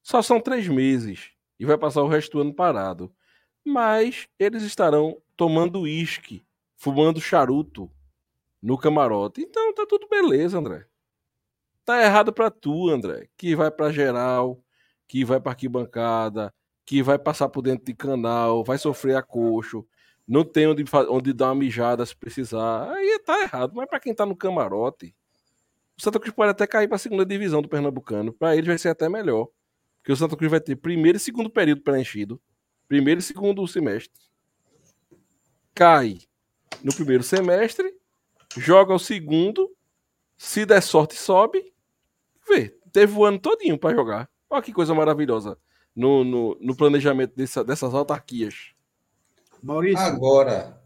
[0.00, 1.32] Só são três meses.
[1.58, 3.12] E vai passar o resto do ano parado.
[3.64, 7.90] Mas eles estarão tomando uísque, fumando charuto
[8.62, 9.40] no camarote.
[9.40, 10.86] Então tá tudo beleza, André.
[11.88, 13.28] Tá errado pra tu, André.
[13.34, 14.62] Que vai pra geral,
[15.06, 16.52] que vai pra arquibancada,
[16.84, 19.86] que vai passar por dentro de canal, vai sofrer acocho
[20.28, 22.92] não tem onde, onde dar uma mijada se precisar.
[22.92, 23.72] Aí tá errado.
[23.74, 25.16] Mas pra quem tá no camarote,
[25.96, 28.32] o Santa Cruz pode até cair pra segunda divisão do Pernambucano.
[28.34, 29.48] Pra eles vai ser até melhor.
[29.96, 32.38] Porque o Santa Cruz vai ter primeiro e segundo período preenchido.
[32.86, 34.20] Primeiro e segundo semestre.
[35.74, 36.18] Cai
[36.84, 37.90] no primeiro semestre.
[38.54, 39.74] Joga o segundo.
[40.36, 41.72] Se der sorte, sobe.
[42.48, 44.28] Vê, teve o ano todinho pra jogar.
[44.48, 45.58] Olha que coisa maravilhosa
[45.94, 48.72] no, no, no planejamento dessa- dessas autarquias.
[49.62, 50.80] Maurício, Agora,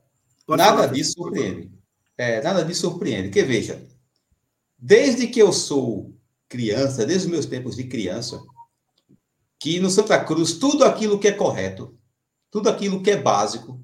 [0.46, 1.70] pode nada disso surpreende.
[2.18, 3.28] É, nada disso surpreende.
[3.28, 3.82] Porque, veja,
[4.78, 6.14] desde que eu sou
[6.48, 8.42] criança, desde os meus tempos de criança,
[9.58, 11.96] que no Santa Cruz, tudo aquilo que é correto,
[12.50, 13.82] tudo aquilo que é básico,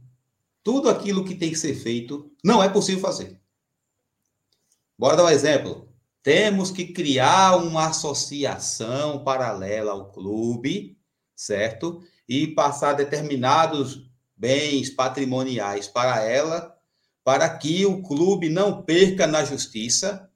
[0.62, 3.40] tudo aquilo que tem que ser feito, não é possível fazer.
[4.98, 5.87] Bora dar um exemplo.
[6.28, 10.98] Temos que criar uma associação paralela ao clube,
[11.34, 12.02] certo?
[12.28, 16.76] E passar determinados bens patrimoniais para ela,
[17.24, 20.30] para que o clube não perca na justiça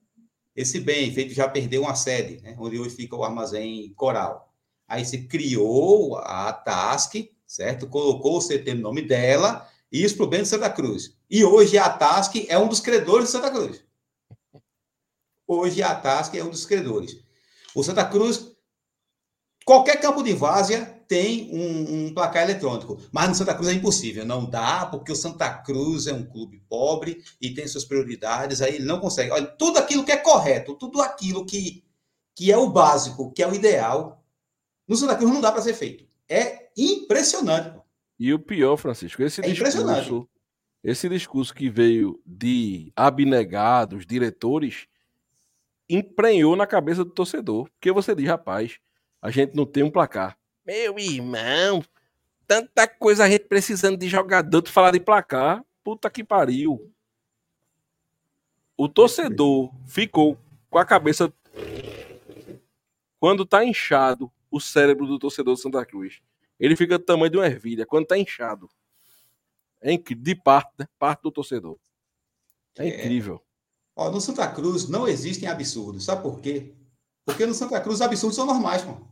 [0.57, 4.51] esse bem, feito já perdeu uma sede, né, onde hoje fica o armazém coral.
[4.89, 7.87] Aí se criou a TASC, certo?
[7.87, 11.15] Colocou o CT no nome dela, e isso para o bem de Santa Cruz.
[11.29, 13.92] E hoje a TASC é um dos credores de Santa Cruz.
[15.55, 17.23] Hoje a TASC é um dos credores.
[17.75, 18.55] O Santa Cruz,
[19.67, 24.25] qualquer campo de várzea tem um, um placar eletrônico, mas no Santa Cruz é impossível,
[24.25, 28.77] não dá, porque o Santa Cruz é um clube pobre e tem suas prioridades, aí
[28.77, 29.31] ele não consegue.
[29.31, 31.85] Olha, tudo aquilo que é correto, tudo aquilo que,
[32.35, 34.25] que é o básico, que é o ideal,
[34.89, 36.07] no Santa Cruz não dá para ser feito.
[36.27, 37.79] É impressionante.
[38.19, 40.01] E o pior, Francisco, esse É impressionante.
[40.01, 40.29] discurso,
[40.83, 44.87] esse discurso que veio de abnegados, diretores,
[45.97, 47.69] emprenhou na cabeça do torcedor.
[47.71, 48.79] Porque você diz, rapaz,
[49.21, 50.39] a gente não tem um placar.
[50.65, 51.85] Meu irmão,
[52.47, 56.91] tanta coisa a gente precisando de jogador, tu falar de placar, puta que pariu.
[58.77, 60.39] O torcedor ficou
[60.71, 61.33] com a cabeça.
[63.21, 66.21] Quando tá inchado o cérebro do torcedor do Santa Cruz,
[66.59, 67.87] ele fica do tamanho de uma ervilha.
[67.87, 68.69] Quando tá inchado,
[69.81, 70.25] é incrível.
[70.25, 70.89] De parte, né?
[70.99, 71.79] Parte do torcedor.
[72.79, 73.01] É, é.
[73.01, 73.43] incrível.
[73.95, 76.05] Ó, no Santa Cruz não existem absurdos.
[76.05, 76.75] Sabe por quê?
[77.25, 79.11] Porque no Santa Cruz os absurdos são normais, mano.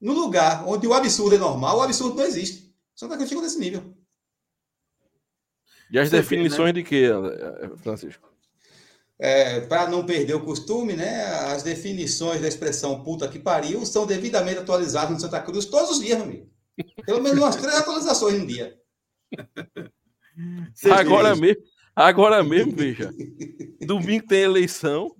[0.00, 2.74] No lugar onde o absurdo é normal, o absurdo não existe.
[2.94, 3.94] Santa Cruz chegou nesse nível.
[5.90, 6.72] E as Você definições vê, né?
[6.72, 7.08] de quê,
[7.82, 8.32] Francisco?
[9.18, 11.24] É, para não perder o costume, né?
[11.52, 16.00] As definições da expressão puta que pariu são devidamente atualizadas no Santa Cruz todos os
[16.00, 16.50] dias, meu amigo.
[17.04, 18.76] Pelo menos umas três atualizações no dia.
[20.90, 21.62] agora mesmo,
[21.94, 23.12] agora mesmo, veja.
[23.86, 25.14] Domingo tem eleição.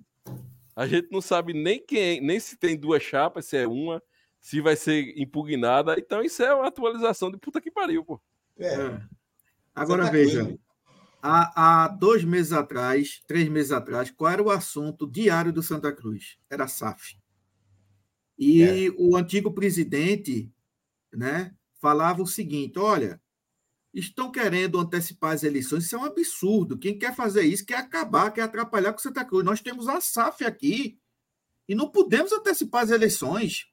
[0.75, 4.01] A gente não sabe nem quem, nem se tem duas chapas, se é uma,
[4.39, 5.95] se vai ser impugnada.
[5.97, 8.21] Então isso é uma atualização de puta que pariu, pô.
[8.57, 8.73] É.
[8.73, 9.01] é.
[9.75, 10.57] Agora veja,
[11.21, 15.91] há, há, dois meses atrás, três meses atrás, qual era o assunto diário do Santa
[15.91, 16.37] Cruz?
[16.49, 17.17] Era SAF.
[18.37, 18.91] E é.
[18.97, 20.51] o antigo presidente,
[21.11, 23.21] né, falava o seguinte: olha,
[23.93, 25.85] estão querendo antecipar as eleições.
[25.85, 26.77] Isso é um absurdo.
[26.77, 29.45] Quem quer fazer isso quer acabar, quer atrapalhar com Santa Cruz.
[29.45, 30.97] Nós temos a SAF aqui
[31.67, 33.67] e não podemos antecipar as eleições.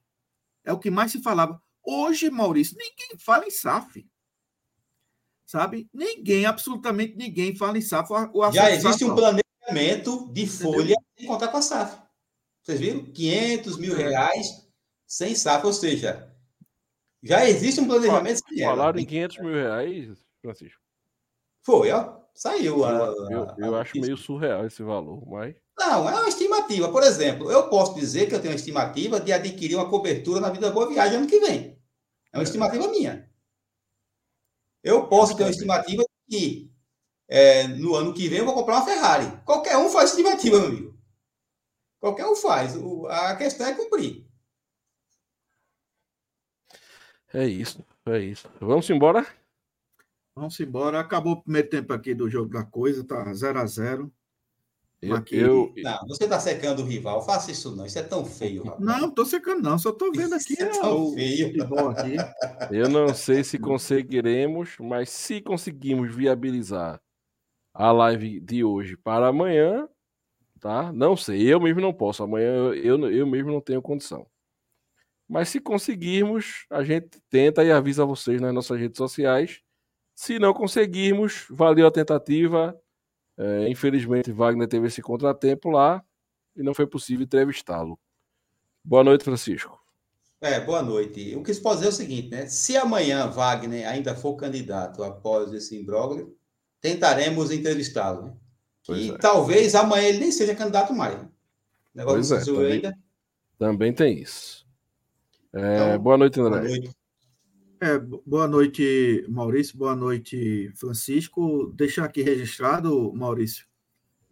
[0.64, 1.60] É o que mais se falava.
[1.82, 4.06] Hoje, Maurício, ninguém fala em SAF.
[5.46, 5.88] Sabe?
[5.92, 8.12] Ninguém, absolutamente ninguém fala em SAF.
[8.12, 12.00] O Já existe um planejamento de folha sem contar com a SAF.
[12.62, 13.10] Vocês viram?
[13.10, 14.68] 500 mil reais
[15.06, 16.29] sem SAF, ou seja,
[17.22, 18.40] já existe um planejamento.
[18.62, 20.80] Falaram em 500 mil reais, Francisco?
[21.62, 22.20] Foi, ó.
[22.34, 22.84] Saiu.
[22.84, 22.92] A,
[23.30, 25.54] eu, eu a, acho meio surreal esse valor, mas.
[25.78, 26.90] Não, é uma estimativa.
[26.90, 30.50] Por exemplo, eu posso dizer que eu tenho uma estimativa de adquirir uma cobertura na
[30.50, 31.78] Vida Boa Viagem ano que vem.
[32.32, 33.30] É uma estimativa minha.
[34.82, 36.72] Eu posso ter uma estimativa de que
[37.28, 39.26] é, no ano que vem eu vou comprar uma Ferrari.
[39.44, 40.98] Qualquer um faz estimativa, meu amigo.
[42.00, 42.76] Qualquer um faz.
[42.76, 44.29] O, a questão é cumprir.
[47.32, 48.48] É isso, é isso.
[48.60, 49.26] Vamos embora?
[50.34, 51.00] Vamos embora.
[51.00, 54.12] Acabou o primeiro tempo aqui do jogo da coisa, tá 0 a 0
[55.02, 55.36] eu, aqui...
[55.36, 55.72] eu...
[55.78, 57.22] Não, você tá secando o rival.
[57.22, 58.84] Faça isso não, isso é tão feio, rapaz.
[58.84, 60.52] Não, não tô secando não, só tô vendo aqui.
[60.52, 61.14] Isso é tão o...
[61.14, 61.54] feio.
[61.88, 62.16] Aqui.
[62.70, 67.00] Eu não sei se conseguiremos, mas se conseguirmos viabilizar
[67.72, 69.88] a live de hoje para amanhã,
[70.60, 70.92] tá?
[70.92, 72.22] Não sei, eu mesmo não posso.
[72.22, 74.26] Amanhã eu, eu mesmo não tenho condição.
[75.30, 79.60] Mas se conseguirmos, a gente tenta e avisa vocês nas nossas redes sociais.
[80.12, 82.76] Se não conseguirmos, valeu a tentativa.
[83.38, 86.04] É, infelizmente, Wagner teve esse contratempo lá
[86.56, 87.96] e não foi possível entrevistá-lo.
[88.84, 89.80] Boa noite, Francisco.
[90.40, 91.36] É, boa noite.
[91.36, 92.46] O que se pode dizer é o seguinte, né?
[92.46, 96.36] Se amanhã Wagner ainda for candidato após esse imbróglio,
[96.80, 98.36] tentaremos entrevistá-lo,
[98.88, 98.98] né?
[98.98, 99.18] e é.
[99.18, 101.14] talvez amanhã ele nem seja candidato mais.
[101.22, 101.28] Né?
[101.94, 102.98] Negócio pois é, também, ainda.
[103.56, 104.68] também tem isso.
[105.53, 106.61] É, então, boa noite, André.
[106.61, 106.90] Boa noite.
[107.80, 109.76] É, boa noite, Maurício.
[109.76, 111.72] Boa noite, Francisco.
[111.74, 113.66] Deixar aqui registrado, Maurício,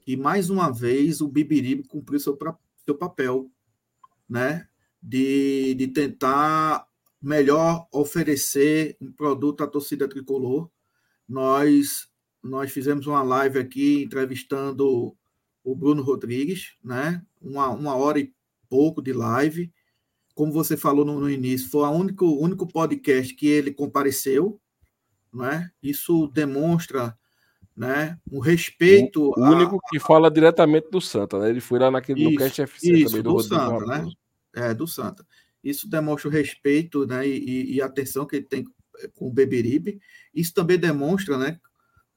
[0.01, 2.39] que mais uma vez o Bibiribe cumpriu seu,
[2.85, 3.51] seu papel,
[4.29, 4.69] né?
[5.03, 6.87] De, de tentar
[7.21, 10.71] melhor oferecer um produto à torcida tricolor.
[11.29, 12.09] Nós,
[12.43, 15.17] nós fizemos uma live aqui entrevistando
[15.65, 17.25] o Bruno Rodrigues, né?
[17.41, 18.33] Uma, uma hora e
[18.69, 19.73] pouco de live
[20.39, 24.61] como você falou no, no início, foi o único, único podcast que ele compareceu,
[25.35, 25.69] né?
[25.83, 27.19] Isso demonstra
[27.77, 29.33] né, um respeito.
[29.37, 29.91] O, único a...
[29.91, 31.51] que fala diretamente do Santa, né?
[31.51, 34.09] Ele foi lá naquele isso, no Cast FC isso, também do, do Santa, né?
[34.55, 35.27] É, do Santa.
[35.65, 38.65] Isso demonstra o respeito né, e, e a atenção que ele tem
[39.17, 40.01] com o Beberibe.
[40.33, 41.59] Isso também demonstra né,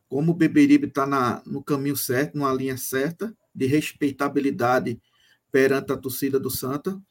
[0.07, 5.01] como o Beberibe está no caminho certo, numa linha certa de respeitabilidade
[5.51, 7.01] perante a torcida do Santa.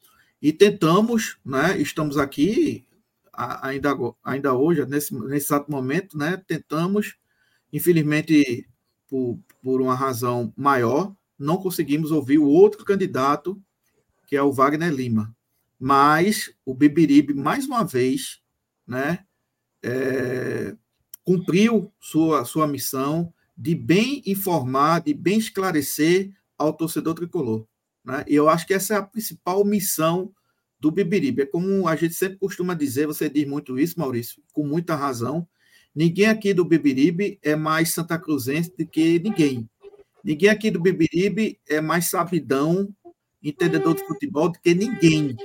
[0.41, 2.85] E tentamos, né, estamos aqui
[3.31, 7.15] ainda, ainda hoje, nesse, nesse exato momento, né, tentamos,
[7.71, 8.67] infelizmente,
[9.07, 13.61] por, por uma razão maior, não conseguimos ouvir o outro candidato,
[14.25, 15.35] que é o Wagner Lima.
[15.79, 18.41] Mas o Bibiribe, mais uma vez,
[18.87, 19.25] né,
[19.83, 20.75] é,
[21.23, 27.67] cumpriu sua, sua missão de bem informar, de bem esclarecer ao torcedor tricolor.
[28.03, 28.23] Né?
[28.27, 30.33] E eu acho que essa é a principal missão
[30.79, 31.43] do Bibiribe.
[31.43, 35.47] É como a gente sempre costuma dizer, você diz muito isso, Maurício, com muita razão.
[35.93, 39.69] Ninguém aqui do Bibiribe é mais Santa Cruzense do que ninguém.
[40.23, 42.89] Ninguém aqui do Bibiribe é mais sabidão,
[43.43, 45.35] entendedor de futebol do que ninguém.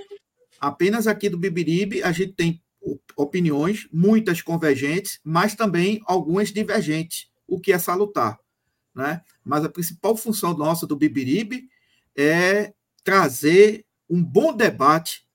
[0.61, 2.62] Apenas aqui do Bibiribe a gente tem
[3.16, 8.38] opiniões, muitas convergentes, mas também algumas divergentes, o que é salutar.
[8.94, 9.20] Né?
[9.44, 11.68] Mas a principal função nossa do Bibiribe
[12.16, 12.72] é
[13.04, 15.26] trazer um bom debate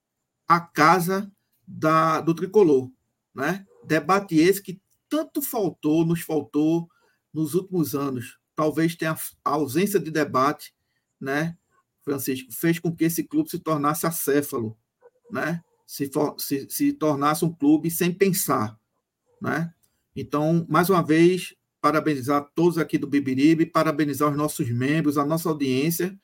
[0.47, 1.31] à casa
[1.67, 2.91] da, do tricolor.
[3.33, 3.65] Né?
[3.85, 6.89] Debate esse que tanto faltou, nos faltou
[7.33, 8.39] nos últimos anos.
[8.55, 10.73] Talvez tenha a ausência de debate,
[11.19, 11.57] né,
[12.01, 14.77] Francisco, fez com que esse clube se tornasse acéfalo,
[15.29, 15.61] né?
[15.85, 18.79] Se, for, se, se tornasse um clube sem pensar,
[19.41, 19.73] né?
[20.15, 25.49] Então, mais uma vez, parabenizar todos aqui do Bibiribe, parabenizar os nossos membros, a nossa
[25.49, 26.17] audiência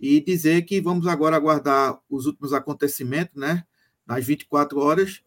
[0.00, 3.64] e dizer que vamos agora aguardar os últimos acontecimentos, né?
[4.06, 5.22] Nas 24 horas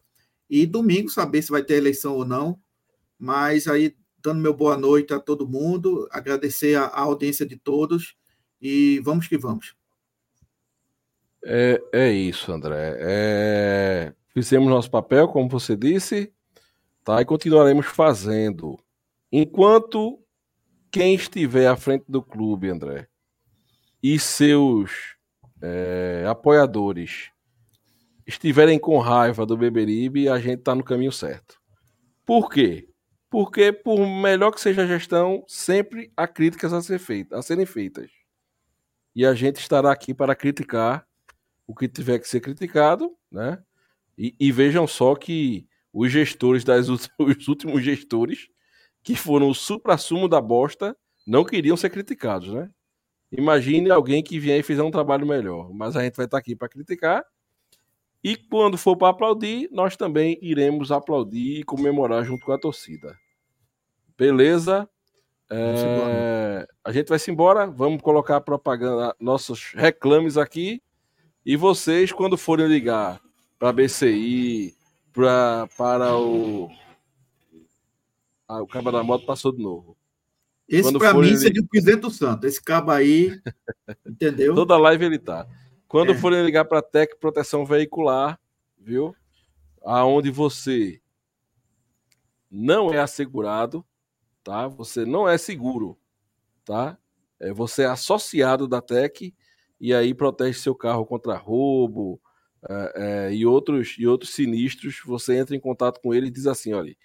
[0.50, 2.60] e domingo saber se vai ter eleição ou não.
[3.18, 8.16] Mas aí dando meu boa noite a todo mundo, agradecer a, a audiência de todos
[8.62, 9.76] e vamos que vamos.
[11.46, 12.96] É, é isso, André.
[13.00, 14.14] É...
[14.30, 16.32] Fizemos nosso papel, como você disse,
[17.04, 17.22] tá?
[17.22, 18.80] E continuaremos fazendo.
[19.32, 20.20] Enquanto
[20.90, 23.08] quem estiver à frente do clube, André,
[24.04, 25.16] e seus
[25.62, 27.32] é, apoiadores
[28.28, 31.58] estiverem com raiva do Beberibe, a gente está no caminho certo.
[32.26, 32.90] Por quê?
[33.30, 37.66] Porque, por melhor que seja a gestão, sempre há críticas a, ser feita, a serem
[37.66, 38.12] feitas.
[39.16, 41.08] E a gente estará aqui para criticar
[41.66, 43.62] o que tiver que ser criticado, né?
[44.18, 48.48] E, e vejam só que os gestores das os últimos gestores
[49.02, 50.96] que foram o supra-sumo da bosta
[51.26, 52.70] não queriam ser criticados, né?
[53.36, 56.56] Imagine alguém que vier e fizer um trabalho melhor, mas a gente vai estar aqui
[56.56, 57.26] para criticar.
[58.24, 63.18] E quando for para aplaudir, nós também iremos aplaudir e comemorar junto com a torcida.
[64.18, 64.88] Beleza?
[65.50, 66.66] É...
[66.84, 67.68] a gente vai se embora.
[67.68, 70.82] Vamos colocar propaganda, nossos reclames aqui.
[71.46, 73.20] E vocês, quando forem ligar
[73.60, 74.74] para a BCI,
[75.12, 76.70] pra, para o.
[78.48, 79.98] Ah, o cabo da moto passou de novo.
[80.68, 82.48] Esse, para mim, seria o presidente do Santo.
[82.48, 83.40] Esse cabo aí,
[84.08, 84.56] entendeu?
[84.56, 85.48] Toda live ele tá.
[85.88, 86.18] Quando é.
[86.18, 88.40] forem ligar para a Tec Proteção Veicular,
[88.80, 89.16] viu?
[89.84, 91.02] Aonde você
[92.50, 93.86] não é assegurado,
[94.44, 94.68] tá?
[94.68, 95.98] Você não é seguro,
[96.64, 96.98] tá?
[97.40, 99.34] É, você é associado da Tec
[99.80, 102.22] e aí protege seu carro contra roubo
[102.70, 105.02] é, é, e, outros, e outros sinistros.
[105.06, 106.96] Você entra em contato com ele e diz assim: olha,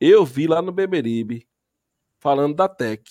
[0.00, 1.46] eu vi lá no Beberibe
[2.24, 3.06] falando da Tec.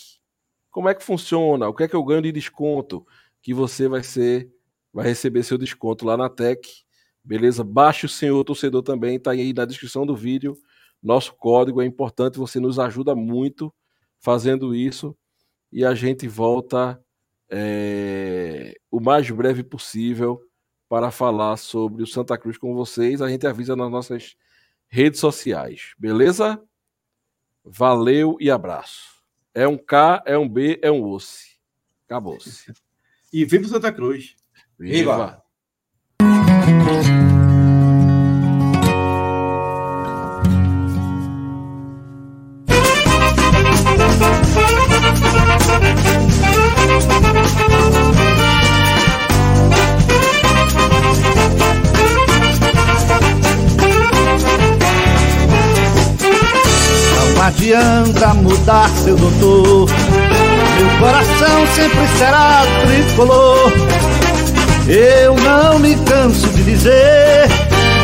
[0.72, 1.70] Como é que funciona?
[1.70, 3.06] O que é que eu ganho de desconto?
[3.44, 4.52] Que você vai ser,
[4.92, 6.66] vai receber seu desconto lá na Tec.
[7.24, 7.64] Beleza?
[7.64, 10.58] Baixe o senhor torcedor também, tá aí na descrição do vídeo.
[11.02, 13.72] Nosso código é importante, você nos ajuda muito
[14.20, 15.16] fazendo isso.
[15.72, 17.00] E a gente volta
[17.52, 20.42] é, o mais breve possível
[20.90, 23.22] para falar sobre o Santa Cruz com vocês.
[23.22, 24.36] A gente avisa nas nossas
[24.88, 26.60] redes sociais, beleza?
[27.64, 29.24] Valeu e abraço.
[29.54, 31.44] É um K, é um B, é um osso.
[32.06, 32.74] Acabou-se.
[33.32, 34.36] e viva Santa Cruz.
[34.78, 35.44] Viva.
[36.20, 37.23] viva.
[59.14, 59.90] Seu doutor.
[60.78, 63.72] Meu coração sempre será tricolor.
[64.88, 67.23] Eu não me canso de dizer